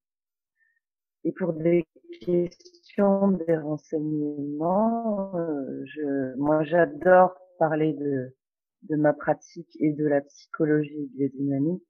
et 1.24 1.32
pour 1.32 1.52
des 1.52 1.86
questions, 2.20 3.28
des 3.28 3.56
renseignements, 3.56 5.36
euh, 5.36 5.84
je, 5.86 6.34
moi 6.36 6.64
j'adore 6.64 7.34
parler 7.58 7.92
de, 7.92 8.34
de 8.82 8.96
ma 8.96 9.12
pratique 9.12 9.76
et 9.80 9.92
de 9.92 10.06
la 10.06 10.20
psychologie 10.20 11.10
biodynamique 11.14 11.86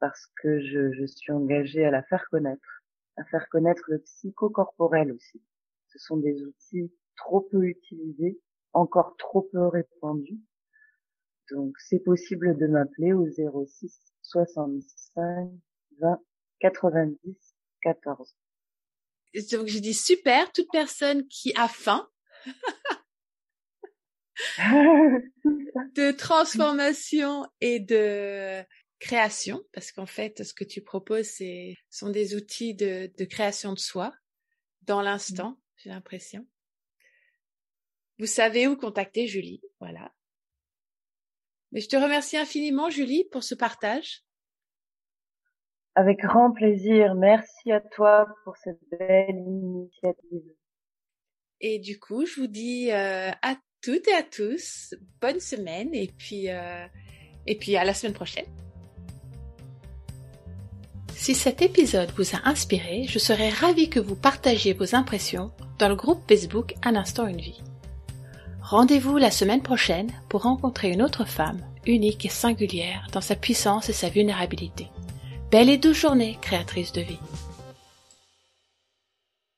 parce 0.00 0.26
que 0.42 0.60
je, 0.60 1.06
suis 1.06 1.32
engagée 1.32 1.84
à 1.84 1.90
la 1.90 2.02
faire 2.02 2.26
connaître, 2.30 2.82
à 3.16 3.24
faire 3.24 3.48
connaître 3.48 3.84
le 3.88 3.98
psychocorporel 4.00 5.12
aussi. 5.12 5.42
Ce 5.88 5.98
sont 5.98 6.16
des 6.16 6.42
outils 6.42 6.92
trop 7.16 7.40
peu 7.40 7.64
utilisés, 7.64 8.40
encore 8.72 9.16
trop 9.16 9.42
peu 9.42 9.66
répandus. 9.66 10.40
Donc 11.50 11.74
c'est 11.78 12.00
possible 12.00 12.56
de 12.58 12.66
m'appeler 12.66 13.12
au 13.12 13.28
06 13.28 14.12
65 14.22 15.50
20 16.00 16.20
90 16.60 17.54
14 17.82 18.34
donc 19.50 19.66
j'ai 19.66 19.80
dit 19.80 19.94
super, 19.94 20.52
toute 20.52 20.68
personne 20.70 21.26
qui 21.28 21.52
a 21.56 21.68
faim 21.68 22.08
de 24.58 26.10
transformation 26.12 27.44
et 27.60 27.80
de 27.80 28.64
création, 28.98 29.62
parce 29.72 29.92
qu'en 29.92 30.06
fait, 30.06 30.44
ce 30.44 30.54
que 30.54 30.64
tu 30.64 30.82
proposes, 30.82 31.26
c'est 31.26 31.76
sont 31.90 32.10
des 32.10 32.34
outils 32.34 32.74
de, 32.74 33.10
de 33.18 33.24
création 33.24 33.72
de 33.72 33.78
soi 33.78 34.12
dans 34.82 35.02
l'instant, 35.02 35.58
j'ai 35.76 35.90
l'impression. 35.90 36.46
Vous 38.18 38.26
savez 38.26 38.66
où 38.66 38.76
contacter 38.76 39.26
Julie, 39.26 39.62
voilà. 39.80 40.12
Mais 41.72 41.80
je 41.80 41.88
te 41.88 41.96
remercie 41.96 42.36
infiniment, 42.36 42.90
Julie, 42.90 43.24
pour 43.32 43.42
ce 43.42 43.54
partage. 43.54 44.22
Avec 45.94 46.20
grand 46.20 46.52
plaisir. 46.52 47.14
Merci 47.14 47.72
à 47.72 47.80
toi 47.80 48.26
pour 48.44 48.56
cette 48.56 48.80
belle 48.90 49.36
initiative. 49.36 50.54
Et 51.60 51.78
du 51.78 51.98
coup, 51.98 52.26
je 52.26 52.40
vous 52.40 52.46
dis 52.46 52.90
euh, 52.90 53.30
à 53.42 53.56
toutes 53.82 54.06
et 54.08 54.14
à 54.14 54.22
tous, 54.22 54.94
bonne 55.20 55.40
semaine 55.40 55.90
et 55.92 56.10
puis, 56.16 56.48
euh, 56.48 56.86
et 57.46 57.56
puis 57.56 57.76
à 57.76 57.84
la 57.84 57.92
semaine 57.92 58.14
prochaine. 58.14 58.46
Si 61.14 61.34
cet 61.34 61.62
épisode 61.62 62.12
vous 62.16 62.34
a 62.34 62.48
inspiré, 62.48 63.04
je 63.08 63.18
serais 63.18 63.50
ravie 63.50 63.90
que 63.90 64.00
vous 64.00 64.16
partagiez 64.16 64.72
vos 64.72 64.94
impressions 64.94 65.52
dans 65.78 65.88
le 65.88 65.96
groupe 65.96 66.22
Facebook 66.28 66.74
Un 66.82 66.96
instant 66.96 67.26
une 67.26 67.40
vie. 67.40 67.60
Rendez-vous 68.60 69.18
la 69.18 69.30
semaine 69.30 69.62
prochaine 69.62 70.10
pour 70.28 70.42
rencontrer 70.42 70.90
une 70.90 71.02
autre 71.02 71.24
femme, 71.24 71.60
unique 71.86 72.24
et 72.24 72.30
singulière 72.30 73.06
dans 73.12 73.20
sa 73.20 73.36
puissance 73.36 73.88
et 73.88 73.92
sa 73.92 74.08
vulnérabilité. 74.08 74.88
Belle 75.50 75.68
et 75.68 75.76
douce 75.76 75.98
journée, 75.98 76.38
créatrice 76.40 76.92
de 76.92 77.02
vie. 77.02 77.18